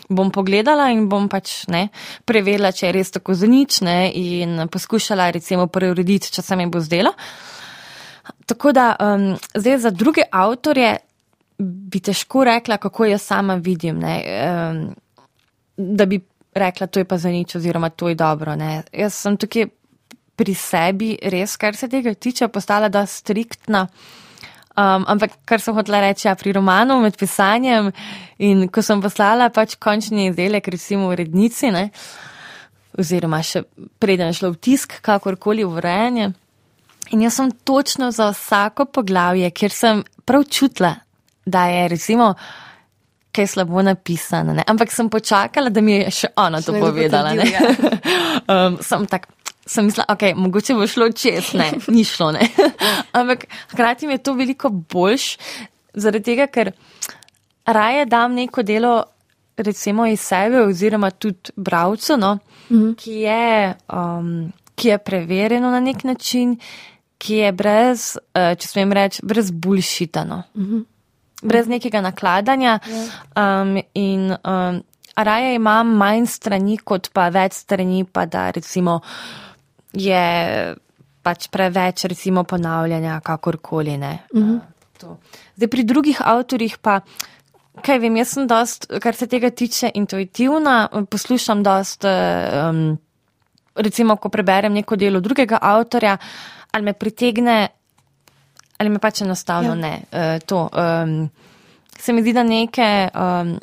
bom 0.09 0.31
pogledala 0.31 0.89
in 0.93 1.07
bom 1.11 1.27
pač 1.31 1.63
ne, 1.71 1.87
preverila, 2.25 2.73
če 2.75 2.87
je 2.87 2.95
res 2.95 3.13
tako 3.15 3.35
zanične 3.37 3.97
in 4.19 4.67
poskušala 4.71 5.29
recimo 5.35 5.67
preurediti, 5.67 6.31
če 6.33 6.43
se 6.45 6.57
mi 6.59 6.67
bo 6.71 6.81
zdelo. 6.83 7.13
Tako 8.47 8.71
da 8.75 8.93
um, 8.99 9.33
zdaj 9.55 9.79
za 9.83 9.91
druge 9.91 10.23
avtorje 10.31 10.95
bi 11.59 11.99
težko 12.03 12.43
rekla, 12.47 12.77
kako 12.81 13.05
jaz 13.11 13.21
sama 13.27 13.55
vidim, 13.55 13.99
ne, 13.99 14.15
um, 14.47 14.83
da 15.77 16.05
bi 16.05 16.19
rekla, 16.55 16.87
to 16.87 16.99
je 16.99 17.05
pa 17.05 17.17
za 17.17 17.29
nič 17.29 17.55
oziroma 17.55 17.89
to 17.89 18.09
je 18.09 18.15
dobro. 18.15 18.55
Ne. 18.55 18.83
Jaz 18.91 19.13
sem 19.13 19.37
tukaj 19.37 19.67
pri 20.35 20.55
sebi 20.57 21.13
res, 21.29 21.55
kar 21.61 21.77
se 21.77 21.89
tega 21.89 22.13
tiče, 22.13 22.47
postala 22.53 22.89
da 22.89 23.05
striktna. 23.05 23.87
Um, 24.73 25.03
ampak 25.05 25.35
kar 25.45 25.61
sem 25.61 25.75
hotela 25.77 25.99
reči, 26.01 26.25
ja, 26.25 26.33
pri 26.33 26.55
romanu 26.57 26.97
med 27.03 27.17
pisanjem 27.19 27.91
in 28.41 28.65
ko 28.73 28.81
sem 28.81 29.03
poslala 29.03 29.51
pač 29.53 29.75
končni 29.77 30.31
izdelek, 30.31 30.71
recimo 30.73 31.11
v 31.11 31.19
rednici, 31.21 31.69
ne, 31.69 31.91
oziroma 32.97 33.43
še 33.45 33.61
preden 34.01 34.33
šlo 34.33 34.55
v 34.55 34.61
tisk, 34.65 34.97
kakorkoli 35.05 35.61
v 35.61 35.77
urejanje. 35.77 36.31
In 37.13 37.21
jaz 37.21 37.37
sem 37.37 37.51
točno 37.67 38.09
za 38.15 38.31
vsako 38.33 38.87
poglavje, 38.89 39.51
kjer 39.53 39.77
sem 39.77 40.01
prav 40.25 40.47
čutila, 40.49 40.95
da 41.45 41.67
je 41.69 41.87
recimo 41.93 42.33
kaj 43.33 43.47
slabo 43.47 43.81
napisano, 43.81 44.53
ne. 44.53 44.65
ampak 44.67 44.91
sem 44.93 45.09
počakala, 45.09 45.69
da 45.69 45.81
mi 45.81 45.99
je 45.99 46.11
še 46.13 46.33
ona 46.37 46.61
to 46.61 46.73
povedala. 46.73 47.33
Potrdil, 47.33 47.53
ja. 47.53 47.61
um, 48.53 48.81
sem 48.81 49.05
tak 49.09 49.29
sem 49.65 49.85
mislila, 49.85 50.05
ok, 50.09 50.21
mogoče 50.35 50.75
bo 50.75 50.87
šlo 50.87 51.09
čez, 51.11 51.53
ne, 51.53 51.71
ni 51.87 52.03
šlo, 52.03 52.31
ne. 52.35 52.47
Ampak 53.19 53.45
hkrati 53.71 54.07
mi 54.07 54.13
je 54.13 54.23
to 54.23 54.33
veliko 54.33 54.69
boljš, 54.69 55.37
zaradi 55.93 56.23
tega, 56.31 56.47
ker 56.47 56.71
raje 57.65 58.05
dam 58.05 58.33
neko 58.33 58.63
delo, 58.63 59.03
recimo 59.57 60.07
iz 60.09 60.21
sebe 60.21 60.63
oziroma 60.65 61.11
tudi 61.11 61.53
bravcu, 61.55 62.17
no, 62.17 62.37
mhm. 62.71 62.93
ki, 62.99 63.19
je, 63.27 63.75
um, 63.93 64.51
ki 64.75 64.87
je 64.87 64.97
preverjeno 64.97 65.71
na 65.71 65.79
nek 65.79 66.03
način, 66.03 66.57
ki 67.17 67.35
je 67.35 67.51
brez, 67.51 68.07
uh, 68.35 68.51
če 68.59 68.67
smem 68.67 68.91
reči, 68.91 69.21
brez 69.23 69.51
bulšitano. 69.51 70.43
Mhm. 70.57 70.89
Brez 71.43 71.67
nekega 71.67 71.99
nakladanja. 72.01 72.77
Um, 73.35 73.75
in 73.99 74.31
um, 74.31 74.77
raje 75.15 75.55
imam 75.55 75.89
manj 75.99 76.27
strani, 76.31 76.77
kot 76.77 77.09
pa 77.13 77.27
več 77.29 77.57
strani, 77.65 78.05
pa 78.07 78.23
da 78.25 78.49
recimo 78.55 79.01
je 79.93 80.75
pač 81.23 81.47
preveč, 81.47 82.05
recimo, 82.11 82.43
ponavljanja, 82.43 83.19
kakorkoli 83.23 83.97
ne. 83.97 84.19
Uh 84.33 84.39
mhm. 84.39 84.51
-huh. 84.51 84.61
Zdaj, 85.55 85.67
pri 85.67 85.83
drugih 85.83 86.21
avtorjih 86.21 86.77
pa, 86.77 87.01
kaj 87.83 87.99
vem, 87.99 88.15
jaz 88.17 88.27
sem 88.27 88.47
dost, 88.47 88.87
kar 89.01 89.15
se 89.15 89.27
tega 89.27 89.49
tiče, 89.49 89.91
intuitivna, 89.93 90.89
poslušam 91.09 91.63
dost, 91.63 92.05
um, 92.05 92.97
recimo, 93.75 94.15
ko 94.15 94.29
preberem 94.29 94.73
neko 94.73 94.95
delo 94.95 95.19
drugega 95.19 95.57
avtorja, 95.61 96.17
ali 96.71 96.83
me 96.83 96.93
pritegne, 96.93 97.67
ali 98.77 98.89
me 98.89 98.99
pač 98.99 99.21
enostavno 99.21 99.69
ja. 99.69 99.75
ne. 99.75 100.01
Uh, 100.11 100.39
to, 100.45 100.69
um, 100.73 101.29
se 101.99 102.13
mi 102.13 102.21
zdi, 102.21 102.33
da 102.33 102.43
neke. 102.43 103.09
Um, 103.15 103.59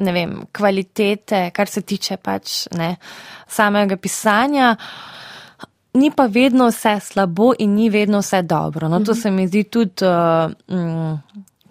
Ne 0.00 0.12
vem, 0.12 0.46
kvalitete, 0.52 1.50
kar 1.52 1.68
se 1.68 1.82
tiče 1.82 2.16
pač 2.16 2.66
ne, 2.72 2.96
samega 3.46 3.96
pisanja, 3.96 4.70
uh, 4.72 5.20
ni 5.92 6.10
pa 6.10 6.26
vedno 6.26 6.68
vse 6.70 7.00
slabo 7.00 7.52
in 7.58 7.74
ni 7.74 7.90
vedno 7.90 8.18
vse 8.18 8.42
dobro. 8.42 8.88
No, 8.88 9.00
to 9.04 9.12
mhm. 9.12 9.20
se 9.20 9.30
mi 9.30 9.46
zdi 9.48 9.64
tudi, 9.64 10.04
uh, 10.04 11.18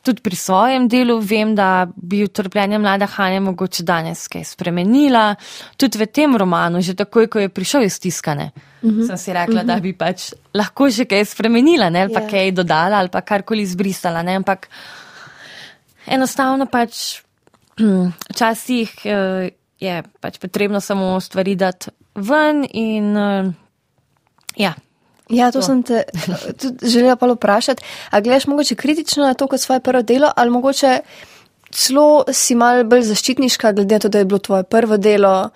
tudi 0.03 0.21
pri 0.21 0.35
svojem 0.35 0.87
delu. 0.87 1.19
Vem, 1.19 1.55
da 1.55 1.87
bi 1.95 2.23
utrpljenje 2.23 2.77
mlade 2.77 3.05
Hanje 3.05 3.39
mogoče 3.39 3.83
danes 3.83 4.27
kaj 4.27 4.43
spremenila. 4.43 5.35
Tudi 5.77 5.97
v 5.97 6.07
tem 6.07 6.35
romanu, 6.37 6.81
že 6.81 6.95
takoj, 6.95 7.27
ko 7.27 7.39
je 7.39 7.49
prišel 7.49 7.83
iz 7.83 7.99
tiskane, 7.99 8.51
uh 8.81 8.91
-huh. 8.91 9.07
sem 9.07 9.17
si 9.17 9.33
rekla, 9.33 9.55
uh 9.55 9.61
-huh. 9.61 9.67
da 9.67 9.73
mhm. 9.73 9.83
bi 9.83 9.93
pač 9.93 10.33
lahko 10.53 10.89
že 10.89 11.05
kaj 11.05 11.25
spremenila, 11.25 11.89
ne, 11.89 12.01
ali 12.01 12.13
pa 12.13 12.19
yeah. 12.19 12.23
Ja. 12.23 12.29
kaj 12.29 12.51
dodala, 12.51 12.97
ali 12.97 13.09
pa 13.09 13.21
karkoli 13.21 13.61
izbrisala. 13.61 14.23
Ne, 14.23 14.35
ampak 14.35 14.69
enostavno 16.07 16.65
pač 16.65 17.21
včasih 18.29 18.91
uh, 19.05 19.47
je 19.79 20.03
pač 20.19 20.37
potrebno 20.39 20.81
samo 20.81 21.19
stvari 21.19 21.55
dati 21.55 21.89
ven 22.15 22.67
in 22.73 23.17
uh, 23.17 23.53
ja. 24.55 24.73
Ja, 25.29 25.51
to 25.51 25.59
To. 25.59 25.65
sem 25.65 25.83
te 25.83 26.03
tudi 26.57 26.89
želela 26.89 27.15
pa 27.15 27.27
vprašati. 27.27 27.83
A 28.09 28.21
gledaš 28.21 28.47
mogoče 28.47 28.75
kritično 28.75 29.23
na 29.23 29.33
to 29.33 29.47
kot 29.47 29.61
svoje 29.61 29.79
prvo 29.79 30.01
delo, 30.01 30.31
ali 30.35 30.49
mogoče 30.49 30.99
celo 31.71 32.23
si 32.33 32.55
mal 32.55 32.83
bolj 32.83 33.03
zaščitniška, 33.11 33.71
glede 33.71 33.95
na 33.95 33.99
to, 33.99 34.09
da 34.09 34.17
je 34.19 34.25
bilo 34.25 34.39
tvoje 34.39 34.63
prvo 34.63 34.97
delo. 34.97 35.49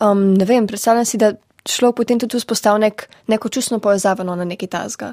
Um, 0.00 0.34
ne 0.34 0.44
vem, 0.44 0.66
predstavljam 0.66 1.04
si, 1.04 1.18
da 1.18 1.32
človek 1.64 1.96
potem 1.96 2.18
tudi 2.18 2.38
vzpostavlja 2.38 2.88
nek, 2.88 3.08
neko 3.26 3.48
čustno 3.48 3.78
povezavo 3.78 4.24
no, 4.24 4.36
na 4.36 4.44
neki 4.44 4.66
tazga. 4.66 5.12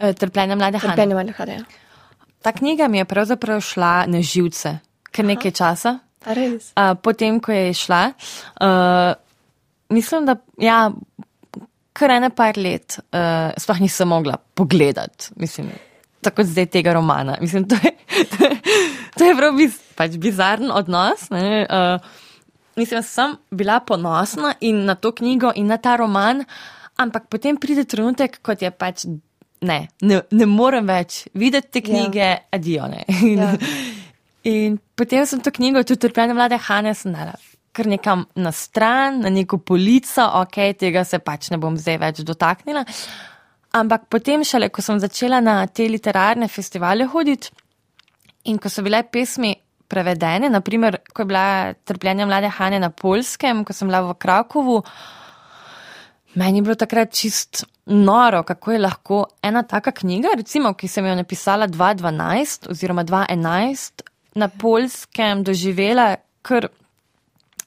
Uh, 0.00 0.10
trpljenje 0.18 0.56
mlade 0.56 0.78
Hane. 0.78 0.92
Trpljenje 0.92 1.14
malo 1.14 1.32
hade. 1.36 1.58
Ta 2.42 2.52
knjiga 2.52 2.88
mi 2.88 2.98
je 2.98 3.04
pravzaprav 3.04 3.60
šla 3.60 4.06
na 4.06 4.22
živce, 4.22 4.78
kar 5.12 5.24
nekaj 5.24 5.50
časa. 5.50 5.98
A 6.24 6.32
res? 6.32 6.72
Potem, 7.02 7.40
ko 7.40 7.52
je 7.52 7.74
šla, 7.74 8.12
uh, 8.60 9.12
mislim, 9.88 10.26
da 10.26 10.36
ja, 10.58 10.90
kar 11.94 12.10
ene 12.10 12.30
par 12.34 12.58
let 12.58 12.98
uh, 12.98 13.54
sploh 13.60 13.80
nisem 13.82 14.10
mogla 14.10 14.36
pogledati. 14.58 15.30
Mislim, 15.40 15.70
tako 16.24 16.42
kot 16.42 16.50
zdaj 16.50 16.66
tega 16.74 16.94
romana. 16.96 17.36
Mislim, 17.40 17.68
to 17.70 17.78
je, 17.82 17.92
to 18.32 18.44
je, 18.44 18.56
to 19.18 19.28
je 19.28 19.36
prav 19.38 19.56
biz, 19.58 19.78
pač 19.98 20.18
bizaren 20.20 20.72
odnos. 20.74 21.28
Ne, 21.30 21.64
uh, 21.70 22.02
mislim, 22.76 23.02
sem 23.06 23.36
bila 23.50 23.78
ponosna 23.80 24.54
in 24.60 24.84
na 24.88 24.98
to 24.98 25.14
knjigo 25.14 25.52
in 25.54 25.70
na 25.70 25.78
ta 25.78 25.96
roman, 26.00 26.42
ampak 26.98 27.30
potem 27.30 27.56
pride 27.60 27.86
trenutek, 27.86 28.40
kot 28.42 28.62
je 28.62 28.70
pač. 28.74 29.06
Ne, 29.64 29.86
ne, 30.04 30.18
ne 30.30 30.46
morem 30.50 30.84
več 30.84 31.22
videti 31.32 31.78
te 31.78 31.80
knjige, 31.86 32.20
ja. 32.20 32.40
adijo. 32.52 32.90
In, 33.22 33.38
Ja. 33.38 33.54
in 34.44 34.74
potem 34.98 35.24
sem 35.26 35.40
to 35.40 35.48
knjigo, 35.54 35.80
tudi 35.88 36.02
trpljenje 36.04 36.34
mlade 36.36 36.58
Hane, 36.66 36.92
sem 36.94 37.14
dala 37.16 37.32
kar 37.74 37.88
nekam 37.90 38.24
na 38.38 38.52
stran, 38.54 39.20
na 39.24 39.32
neko 39.34 39.58
polico, 39.66 40.24
ok, 40.44 40.58
tega 40.78 41.04
se 41.04 41.18
pač 41.18 41.50
ne 41.50 41.58
bom 41.58 41.76
zdaj 41.78 41.98
več 42.02 42.22
dotaknila. 42.26 42.84
Ampak 43.74 44.06
potem 44.12 44.44
šele, 44.46 44.70
ko 44.70 44.84
sem 44.86 45.00
začela 45.02 45.40
na 45.42 45.64
te 45.66 45.88
literarne 45.90 46.48
festivale 46.48 47.08
hoditi 47.10 47.50
in 48.46 48.60
ko 48.60 48.70
so 48.70 48.84
bile 48.86 49.02
pesmi 49.10 49.54
prevedene, 49.90 50.50
naprimer, 50.52 51.00
ko 51.12 51.24
je 51.24 51.28
bila 51.28 51.46
trpljenje 51.86 52.26
mlade 52.28 52.50
Hane 52.56 52.78
na 52.80 52.90
polskem, 52.90 53.64
ko 53.64 53.74
sem 53.76 53.88
bila 53.88 54.02
v 54.04 54.16
Krakovu, 54.20 54.80
meni 56.40 56.60
je 56.60 56.66
bilo 56.66 56.76
takrat 56.78 57.12
čist 57.14 57.64
noro, 57.86 58.42
kako 58.46 58.72
je 58.72 58.80
lahko 58.80 59.18
ena 59.42 59.62
taka 59.62 59.92
knjiga, 59.92 60.36
recimo, 60.36 60.74
ki 60.74 60.88
sem 60.88 61.06
jo 61.06 61.14
napisala 61.18 61.68
2012 61.68 62.70
oziroma 62.70 63.04
2011, 63.04 64.06
na 64.34 64.48
polskem 64.48 65.44
doživela 65.46 66.14
kar 66.42 66.68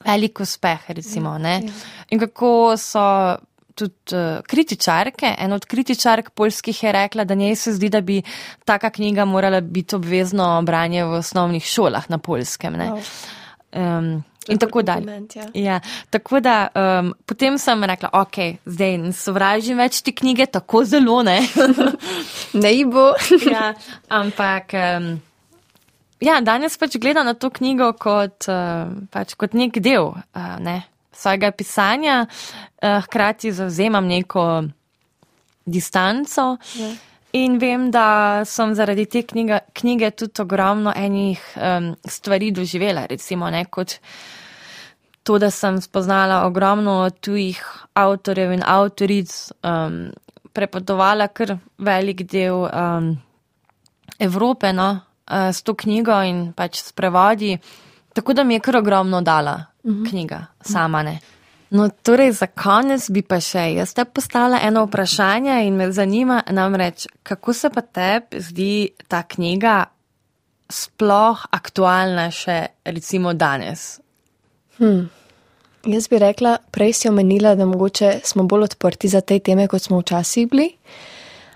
velik 0.04 0.40
uspeh, 0.40 0.90
recimo. 0.90 1.38
Ne? 1.38 1.62
In 2.10 2.18
kako 2.18 2.76
so 2.76 3.04
tudi 3.78 4.16
uh, 4.16 4.40
kritičarke, 4.46 5.34
en 5.38 5.52
od 5.52 5.66
kritičark 5.66 6.30
polskih 6.30 6.82
je 6.82 6.92
rekla, 6.92 7.24
da 7.24 7.34
njej 7.34 7.54
se 7.56 7.72
zdi, 7.72 7.88
da 7.88 8.00
bi 8.00 8.22
taka 8.64 8.90
knjiga 8.90 9.24
morala 9.24 9.60
biti 9.60 9.96
obvezno 9.96 10.62
branje 10.62 11.04
v 11.04 11.20
osnovnih 11.20 11.64
šolah 11.64 12.10
na 12.10 12.18
polskem. 12.18 12.72
Ne? 12.72 12.90
Um, 13.72 14.24
in 14.48 14.58
tako 14.58 14.82
dalje. 14.82 15.22
Ja. 15.34 15.46
Ja, 15.54 15.80
tako 16.10 16.40
da 16.40 16.68
um, 16.74 17.14
potem 17.26 17.58
sem 17.58 17.84
rekla, 17.84 18.10
ok, 18.12 18.38
zdaj 18.66 18.98
ne 18.98 19.12
sovražim 19.12 19.78
več 19.78 20.02
te 20.02 20.12
knjige, 20.12 20.46
tako 20.58 20.84
zelo 20.84 21.22
ne. 21.22 21.40
Ne 22.58 22.72
bo. 22.88 23.12
ja, 23.52 23.74
ampak 24.08 24.72
um, 24.72 25.18
ja, 26.20 26.40
danes 26.40 26.78
pač 26.78 26.96
gledam 27.00 27.26
na 27.26 27.34
to 27.34 27.50
knjigo 27.50 27.92
kot, 28.00 28.48
uh, 28.50 28.88
pač 29.12 29.34
kot 29.38 29.54
nek 29.58 29.80
del 29.82 30.12
uh, 30.12 30.56
ne, 30.62 30.80
svojega 31.12 31.52
pisanja, 31.56 32.24
uh, 32.26 32.98
hkrati 33.06 33.52
zauzemam 33.52 34.06
neko 34.06 34.46
distanco. 35.66 36.56
Ja. 36.78 36.90
In 37.32 37.58
vem, 37.60 37.90
da 37.92 38.42
sem 38.48 38.72
zaradi 38.74 39.04
te 39.06 39.22
knjiga, 39.22 39.60
knjige 39.76 40.10
tudi 40.16 40.40
ogromno 40.40 40.94
enih 40.96 41.42
um, 41.60 41.90
stvari 42.08 42.50
doživela, 42.56 43.04
recimo 43.06 43.50
ne 43.52 43.66
kot 43.68 43.98
to, 45.22 45.36
da 45.38 45.50
sem 45.52 45.76
spoznala 45.80 46.46
ogromno 46.46 47.10
tujih 47.20 47.60
avtorjev 47.92 48.54
in 48.56 48.64
avtoric, 48.64 49.34
um, 49.60 50.06
prepotovala 50.56 51.28
kar 51.28 51.58
velik 51.78 52.24
del 52.32 52.64
um, 52.64 53.10
Evrope 54.18 54.72
no, 54.72 54.88
uh, 55.30 55.48
s 55.52 55.62
to 55.62 55.74
knjigo 55.74 56.20
in 56.22 56.52
pač 56.56 56.82
s 56.82 56.92
prevodi, 56.92 57.58
tako 58.12 58.32
da 58.34 58.44
mi 58.44 58.54
je 58.54 58.60
kar 58.60 58.76
ogromno 58.76 59.20
dala 59.22 59.58
knjiga, 59.82 60.46
sama 60.60 61.02
ne. 61.02 61.18
No, 61.70 61.88
torej, 62.02 62.32
za 62.32 62.46
konec 62.46 63.10
bi 63.12 63.20
pa 63.22 63.40
še 63.44 63.66
jaz 63.76 63.92
te 63.92 64.04
postavila 64.04 64.60
eno 64.64 64.86
vprašanje 64.86 65.58
in 65.66 65.76
me 65.76 65.90
zanima 65.92 66.40
namreč, 66.50 67.06
kako 67.22 67.52
se 67.52 67.70
pa 67.70 67.82
tebi 67.84 68.40
zdi 68.40 68.72
ta 69.08 69.22
knjiga 69.22 69.84
sploh 70.68 71.44
aktualna 71.52 72.30
še 72.32 72.58
recimo 72.88 73.34
danes? 73.36 73.98
Jaz 75.88 76.08
bi 76.08 76.18
rekla, 76.18 76.56
prej 76.72 76.92
si 76.92 77.08
omenila, 77.08 77.54
da 77.54 77.66
mogoče 77.68 78.18
smo 78.24 78.44
bolj 78.48 78.70
odprti 78.70 79.08
za 79.08 79.20
te 79.20 79.38
teme, 79.38 79.68
kot 79.68 79.82
smo 79.82 80.00
včasih 80.00 80.48
bili. 80.50 80.70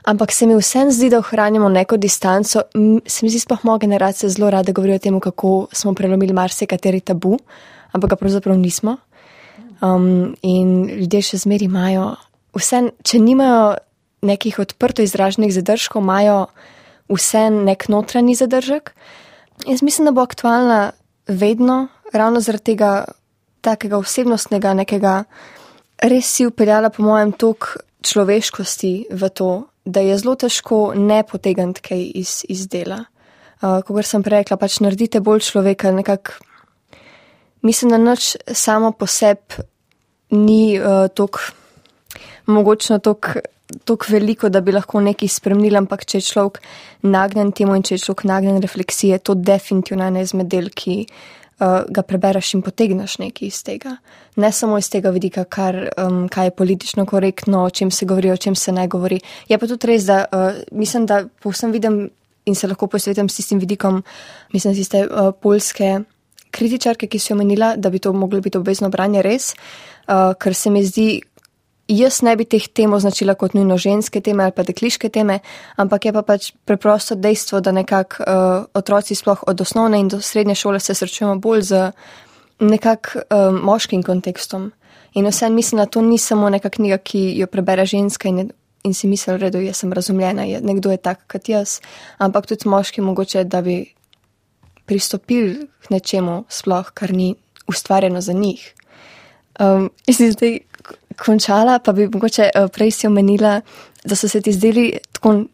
Ampak 0.02 0.32
se 0.32 0.46
mi 0.46 0.56
vsem 0.58 0.90
zdi, 0.90 1.10
da 1.10 1.20
ohranjamo 1.22 1.68
neko 1.68 1.96
distanco. 1.96 2.64
Se 3.06 3.22
mi 3.22 3.30
zdi, 3.30 3.38
sploh 3.38 3.62
moja 3.64 3.78
generacija 3.78 4.30
zelo 4.30 4.50
rada 4.50 4.72
govori 4.72 4.96
o 4.96 4.98
tem, 4.98 5.20
kako 5.20 5.68
smo 5.72 5.94
prelomili 5.94 6.34
marsikateri 6.34 7.00
tabu, 7.00 7.38
ampak 7.92 8.10
ga 8.10 8.16
pravzaprav 8.16 8.58
nismo. 8.58 8.96
Um, 9.82 10.34
in 10.42 10.86
ljudje 10.90 11.22
še 11.22 11.42
zmeri 11.42 11.66
imajo, 11.70 12.12
vse, 12.54 12.82
če 13.02 13.18
nimajo 13.22 13.74
nekih 14.26 14.58
odprto 14.62 15.02
izraženih 15.02 15.54
zadržkov, 15.54 16.02
imajo 16.02 16.46
vse 17.10 17.48
nek 17.50 17.88
notranji 17.90 18.34
zadržek. 18.38 18.94
Jaz 19.66 19.82
mislim, 19.82 20.10
da 20.10 20.14
bo 20.14 20.22
aktualna 20.22 20.92
vedno, 21.26 21.88
ravno 22.12 22.40
zaradi 22.42 22.72
tega 22.74 22.92
takega 23.62 23.98
osebnostnega, 23.98 24.74
nekega, 24.74 25.24
res 26.02 26.26
si 26.26 26.46
upeljala, 26.46 26.90
po 26.90 27.06
mojem, 27.06 27.34
tok 27.38 27.76
človeškosti 28.02 28.94
v 29.14 29.30
to, 29.30 29.50
da 29.85 30.01
je 30.01 30.18
zelo 30.18 30.35
težko 30.38 30.92
ne 30.97 31.23
potegniti 31.27 31.83
kaj 31.83 32.05
iz, 32.14 32.42
iz 32.49 32.66
dela. 32.68 33.05
Uh, 33.62 33.81
Kot 33.87 34.07
sem 34.07 34.23
prej 34.23 34.42
rekla, 34.42 34.59
pač 34.59 34.81
naredite 34.83 35.21
bolj 35.23 35.45
človeka, 35.47 35.92
nekako. 35.95 36.38
Mislim, 37.62 37.92
da 37.95 37.99
nič 37.99 38.37
samo 38.53 38.90
po 38.92 39.07
sebi 39.07 39.62
ni 40.31 40.81
uh, 40.81 41.07
tako 41.14 41.38
mogočno 42.47 42.99
tako 42.99 44.07
veliko, 44.09 44.49
da 44.49 44.61
bi 44.61 44.73
lahko 44.73 45.01
nekaj 45.01 45.29
spremenili, 45.29 45.79
ampak 45.79 46.05
če 46.05 46.18
je 46.18 46.27
človek 46.27 46.59
nagnjen 47.03 47.53
temu 47.53 47.77
in 47.79 47.85
če 47.87 47.95
je 47.95 48.05
človek 48.05 48.25
nagnjen 48.29 48.61
refleksije, 48.62 49.18
to 49.18 49.35
definitivno 49.35 50.05
ena 50.11 50.25
izmed 50.27 50.51
del, 50.51 50.68
ki 50.75 51.07
uh, 51.62 51.83
ga 51.88 52.03
prebereš 52.03 52.55
in 52.55 52.62
potegneš 52.62 53.18
nekaj 53.22 53.48
iz 53.48 53.62
tega. 53.64 53.96
Ne 54.37 54.53
samo 54.53 54.79
iz 54.79 54.90
tega 54.90 55.12
vidika, 55.14 55.44
kar, 55.44 55.79
um, 55.96 56.27
kaj 56.29 56.51
je 56.51 56.57
politično 56.57 57.07
korektno, 57.07 57.64
o 57.64 57.70
čem 57.70 57.90
se 57.90 58.07
govori, 58.07 58.31
o 58.31 58.37
čem 58.37 58.55
se 58.55 58.72
ne 58.72 58.88
govori. 58.88 59.20
Je 59.48 59.59
pa 59.59 59.66
tudi 59.66 59.87
res, 59.87 60.07
da 60.09 60.25
uh, 60.25 60.62
mislim, 60.72 61.07
da 61.07 61.25
povsem 61.42 61.72
vidim 61.72 62.11
in 62.44 62.55
se 62.55 62.66
lahko 62.66 62.87
posvetim 62.87 63.29
s 63.29 63.38
tistim 63.38 63.61
vidikom, 63.62 64.03
mislim, 64.53 64.75
tiste 64.75 65.07
uh, 65.07 65.31
polske 65.42 66.01
kritičarke, 66.53 67.07
ki 67.09 67.18
so 67.18 67.35
omenila, 67.35 67.77
da 67.77 67.90
bi 67.90 67.98
to 67.98 68.12
moglo 68.12 68.40
biti 68.40 68.59
obvezno 68.59 68.90
branje 68.92 69.22
res, 69.22 69.53
uh, 70.09 70.35
ker 70.38 70.55
se 70.55 70.70
mi 70.70 70.85
zdi, 70.85 71.22
jaz 71.98 72.22
ne 72.22 72.35
bi 72.37 72.44
teh 72.44 72.68
tem 72.68 72.92
označila 72.92 73.35
kot 73.35 73.55
nujno 73.55 73.76
ženske 73.78 74.20
teme 74.20 74.44
ali 74.44 74.52
pa 74.57 74.62
dekliške 74.62 75.09
teme, 75.09 75.40
ampak 75.76 76.05
je 76.05 76.12
pa 76.12 76.22
pač 76.22 76.53
preprosto 76.64 77.14
dejstvo, 77.14 77.61
da 77.61 77.72
nekako 77.72 78.22
uh, 78.22 78.64
otroci 78.74 79.14
sploh 79.14 79.45
od 79.47 79.61
osnovne 79.61 80.01
in 80.01 80.09
do 80.09 80.20
srednje 80.20 80.55
šole 80.55 80.80
se 80.80 80.95
srečujemo 80.95 81.36
bolj 81.36 81.62
z 81.62 81.90
nekak 82.61 83.16
uh, 83.16 83.53
moškim 83.62 84.03
kontekstom. 84.03 84.72
In 85.14 85.26
vse 85.26 85.51
mislim, 85.51 85.78
da 85.78 85.86
to 85.86 86.01
ni 86.01 86.18
samo 86.18 86.49
neka 86.51 86.70
knjiga, 86.70 86.99
ki 86.99 87.32
jo 87.36 87.47
prebere 87.47 87.86
ženska 87.86 88.28
in, 88.28 88.38
je, 88.38 88.47
in 88.84 88.95
si 88.95 89.09
misli, 89.09 89.51
da 89.51 89.61
jaz 89.61 89.82
sem 89.82 89.93
razumljena, 89.93 90.45
je, 90.49 90.61
nekdo 90.61 90.90
je 90.90 90.97
tak 90.97 91.26
kot 91.32 91.49
jaz, 91.49 91.80
ampak 92.18 92.47
tudi 92.47 92.68
moški 92.68 93.01
mogoče, 93.01 93.45
da 93.45 93.61
bi 93.62 93.84
pristopili 94.86 95.68
k 95.84 95.90
nečemu 95.90 96.45
sploh, 96.49 96.90
kar 96.95 97.12
ni 97.12 97.34
ustvarjeno 97.68 98.20
za 98.20 98.32
njih. 98.32 98.72
Um, 99.61 99.90
in 100.09 100.32
zdaj 100.32 100.59
končala, 101.25 101.79
pa 101.79 101.93
bi 101.93 102.09
mogoče 102.12 102.51
uh, 102.51 102.68
prej 102.73 102.91
si 102.91 103.07
omenila, 103.07 103.61
da 104.05 104.16
so 104.16 104.29
se 104.29 104.41
ti 104.41 104.53
zdeli 104.53 104.91
tako 105.12 105.45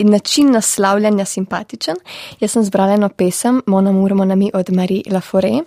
in 0.00 0.10
način 0.10 0.50
naslavljanja 0.50 1.24
simpatičen. 1.24 1.96
Jaz 2.40 2.52
sem 2.52 2.64
zbrala 2.64 2.96
eno 2.96 3.08
pesem, 3.08 3.62
Mona 3.66 3.92
Murmo 3.92 4.24
nami 4.24 4.50
od 4.54 4.72
Marie 4.72 5.02
Lafore, 5.12 5.60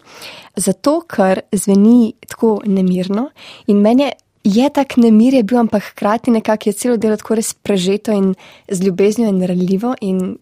zato 0.56 1.02
ker 1.02 1.40
zveni 1.52 2.14
tako 2.28 2.60
nemirno 2.66 3.30
in 3.68 3.82
meni 3.82 4.10
je 4.44 4.70
tak 4.70 4.98
nemir 4.98 5.34
je 5.34 5.44
bil, 5.44 5.60
ampak 5.60 5.84
hkrati 5.84 6.32
nekako 6.32 6.70
je 6.70 6.74
celo 6.74 6.98
delo 6.98 7.18
tako 7.18 7.36
res 7.36 7.54
prežeto 7.54 8.12
in 8.12 8.34
z 8.68 8.84
ljubeznijo 8.84 9.30
in 9.30 9.48
ranljivo 9.48 9.96
in 10.02 10.38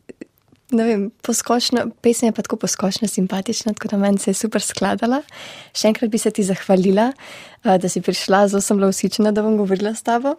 ne 0.72 0.86
vem, 0.88 1.04
poskošna, 1.26 1.86
pesem 2.02 2.30
je 2.30 2.36
pa 2.36 2.46
tako 2.46 2.62
poskošna, 2.64 3.08
simpatična, 3.08 3.74
tako 3.74 3.94
da 3.94 4.02
meni 4.02 4.20
se 4.20 4.32
je 4.32 4.40
super 4.40 4.64
skladala. 4.64 5.22
Še 5.78 5.92
enkrat 5.92 6.12
bi 6.12 6.22
se 6.22 6.32
ti 6.32 6.46
zahvalila, 6.48 7.12
uh, 7.12 7.76
da 7.82 7.92
si 7.92 8.04
prišla, 8.04 8.46
zelo 8.54 8.64
sem 8.64 8.80
bila 8.80 8.92
usičena, 8.92 9.34
da 9.36 9.44
bom 9.46 9.60
govorila 9.60 9.94
s 9.96 10.06
tabo. 10.08 10.38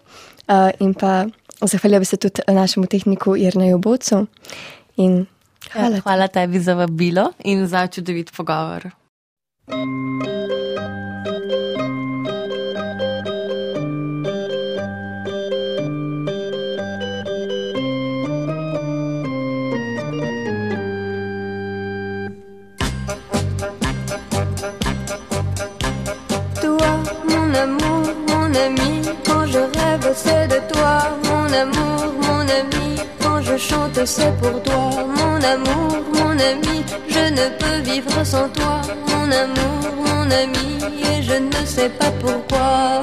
Uh, 0.48 0.70
in 0.80 0.94
pa 0.94 1.26
zahvalila 1.60 2.02
bi 2.02 2.08
se 2.08 2.20
tudi 2.20 2.44
našemu 2.48 2.88
tehniku 2.90 3.36
Jrneju 3.36 3.78
Bocu. 3.82 4.24
In 5.02 5.24
hvala. 5.72 5.96
Ja, 5.96 6.06
hvala 6.08 6.32
tebi 6.32 6.60
za 6.60 6.76
vabilo 6.78 7.30
in 7.44 7.66
za 7.68 7.86
čudovit 7.86 8.32
pogovor. 8.36 8.90
thank 9.72 11.80
you 11.80 11.91
c'est 30.14 30.48
de 30.48 30.60
toi, 30.72 30.98
mon 31.24 31.46
amour, 31.62 32.12
mon 32.26 32.40
ami. 32.40 32.96
Quand 33.22 33.40
je 33.42 33.56
chante, 33.56 34.04
c'est 34.04 34.34
pour 34.40 34.62
toi, 34.62 34.90
mon 35.18 35.36
amour, 35.54 35.92
mon 36.14 36.32
ami. 36.50 36.84
Je 37.08 37.24
ne 37.38 37.46
peux 37.58 37.90
vivre 37.90 38.24
sans 38.24 38.48
toi, 38.50 38.80
mon 39.08 39.30
amour, 39.42 39.80
mon 40.06 40.30
ami. 40.30 40.68
Et 41.10 41.22
je 41.22 41.34
ne 41.34 41.66
sais 41.66 41.88
pas 41.88 42.12
pourquoi. 42.20 43.02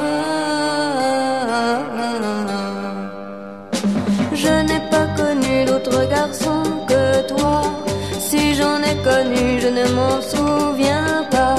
Je 4.34 4.54
n'ai 4.68 4.82
pas 4.93 5.08
connu 5.18 5.66
d'autre 5.66 6.08
garçon 6.10 6.64
que 6.88 7.28
toi. 7.28 7.62
Si 8.20 8.56
j'en 8.56 8.78
ai 8.84 8.95
connu, 9.10 9.60
je 9.60 9.68
ne 9.68 9.86
m'en 9.95 10.22
souviens 10.22 11.26
pas. 11.32 11.56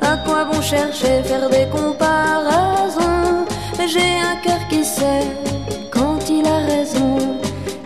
À 0.00 0.16
quoi 0.24 0.44
bon 0.44 0.60
chercher, 0.60 1.22
faire 1.24 1.48
des 1.48 1.66
comparaisons? 1.70 2.01
J'ai 3.86 4.16
un 4.20 4.36
cœur 4.36 4.68
qui 4.68 4.84
sait 4.84 5.26
quand 5.90 6.18
il 6.30 6.46
a 6.46 6.58
raison, 6.58 7.18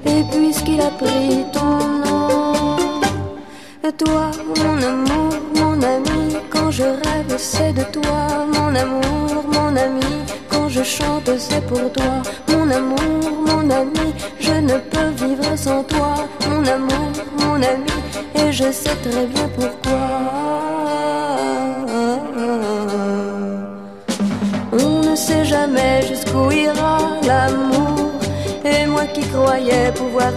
et 0.04 0.22
puisqu'il 0.30 0.80
a 0.80 0.90
pris 0.90 1.44
ton 1.52 1.78
nom, 2.04 3.00
toi, 3.96 4.30
mon 4.56 4.82
amour, 4.82 5.32
mon 5.54 5.82
ami, 5.82 6.36
quand 6.50 6.70
je 6.70 6.82
rêve, 6.82 7.34
c'est 7.38 7.72
de 7.72 7.82
toi, 7.84 8.46
mon 8.54 8.74
amour, 8.74 9.44
mon 9.52 9.74
ami, 9.74 10.16
quand 10.50 10.68
je 10.68 10.82
chante, 10.82 11.30
c'est 11.38 11.66
pour 11.66 11.90
toi, 11.92 12.22
mon 12.48 12.70
amour, 12.70 13.32
mon 13.46 13.70
ami, 13.70 14.14
je 14.38 14.52
ne 14.52 14.76
peux 14.78 15.24
vivre 15.24 15.56
sans 15.56 15.82
toi, 15.84 16.14
mon 16.48 16.64
amour, 16.66 17.10
mon 17.38 17.54
ami, 17.54 17.96
et 18.34 18.52
je 18.52 18.70
sais 18.70 18.96
très 19.02 19.26
bien 19.26 19.48
pourquoi. 19.56 19.85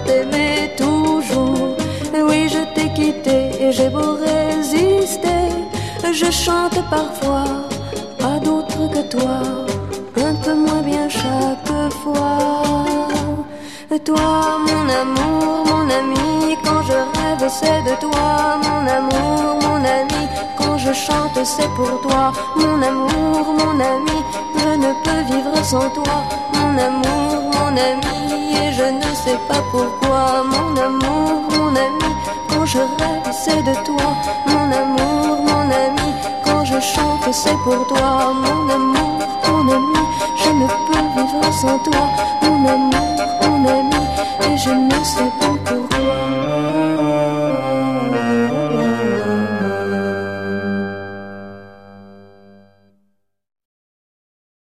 T'aimer 0.05 0.71
toujours. 0.77 1.75
Oui, 2.13 2.49
je 2.49 2.61
t'ai 2.73 2.89
quitté 2.93 3.63
et 3.63 3.71
j'ai 3.71 3.89
beau 3.89 4.17
résister. 4.29 5.43
Je 6.11 6.31
chante 6.31 6.79
parfois 6.89 7.45
à 8.23 8.39
d'autres 8.39 8.83
que 8.93 9.03
toi, 9.15 9.39
un 10.17 10.35
peu 10.43 10.53
moins 10.53 10.81
bien 10.81 11.07
chaque 11.09 11.93
fois. 12.01 12.37
Toi, 14.05 14.57
mon 14.67 14.85
amour, 15.01 15.65
mon 15.65 15.85
ami, 15.99 16.55
quand 16.63 16.81
je 16.83 16.93
rêve, 16.93 17.45
c'est 17.49 17.81
de 17.89 17.95
toi, 17.99 18.57
mon 18.63 18.87
amour, 18.97 19.59
mon 19.61 19.79
ami. 19.97 20.23
Quand 20.57 20.77
je 20.77 20.93
chante, 20.93 21.39
c'est 21.43 21.69
pour 21.75 21.99
toi, 22.01 22.31
mon 22.55 22.81
amour, 22.81 23.53
mon 23.59 23.79
ami 23.79 24.19
je 24.69 24.75
ne 24.75 24.91
peux 25.03 25.33
vivre 25.33 25.63
sans 25.63 25.89
toi, 25.89 26.23
mon 26.53 26.77
amour, 26.77 27.51
mon 27.53 27.77
ami, 27.77 28.38
sais 29.23 29.39
pas 29.47 29.61
pourquoi, 29.71 30.43
mon 30.43 30.69
amour, 30.81 31.41
mon 31.51 31.69
ami, 31.75 32.09
quand 32.49 32.65
je 32.65 32.77
rêve 32.77 33.31
c'est 33.31 33.61
de 33.63 33.73
toi, 33.87 34.07
mon 34.47 34.71
amour, 34.81 35.37
mon 35.49 35.65
ami, 35.83 36.09
quand 36.45 36.63
je 36.63 36.79
chante 36.79 37.27
c'est 37.31 37.57
pour 37.65 37.85
toi, 37.87 38.33
mon 38.43 38.69
amour, 38.73 39.19
mon 39.47 39.73
ami, 39.77 40.03
je 40.41 40.49
ne 40.61 40.67
peux 40.85 41.05
vivre 41.15 41.53
sans 41.53 41.77
toi, 41.79 42.03
mon 42.43 42.65
amour, 42.75 43.38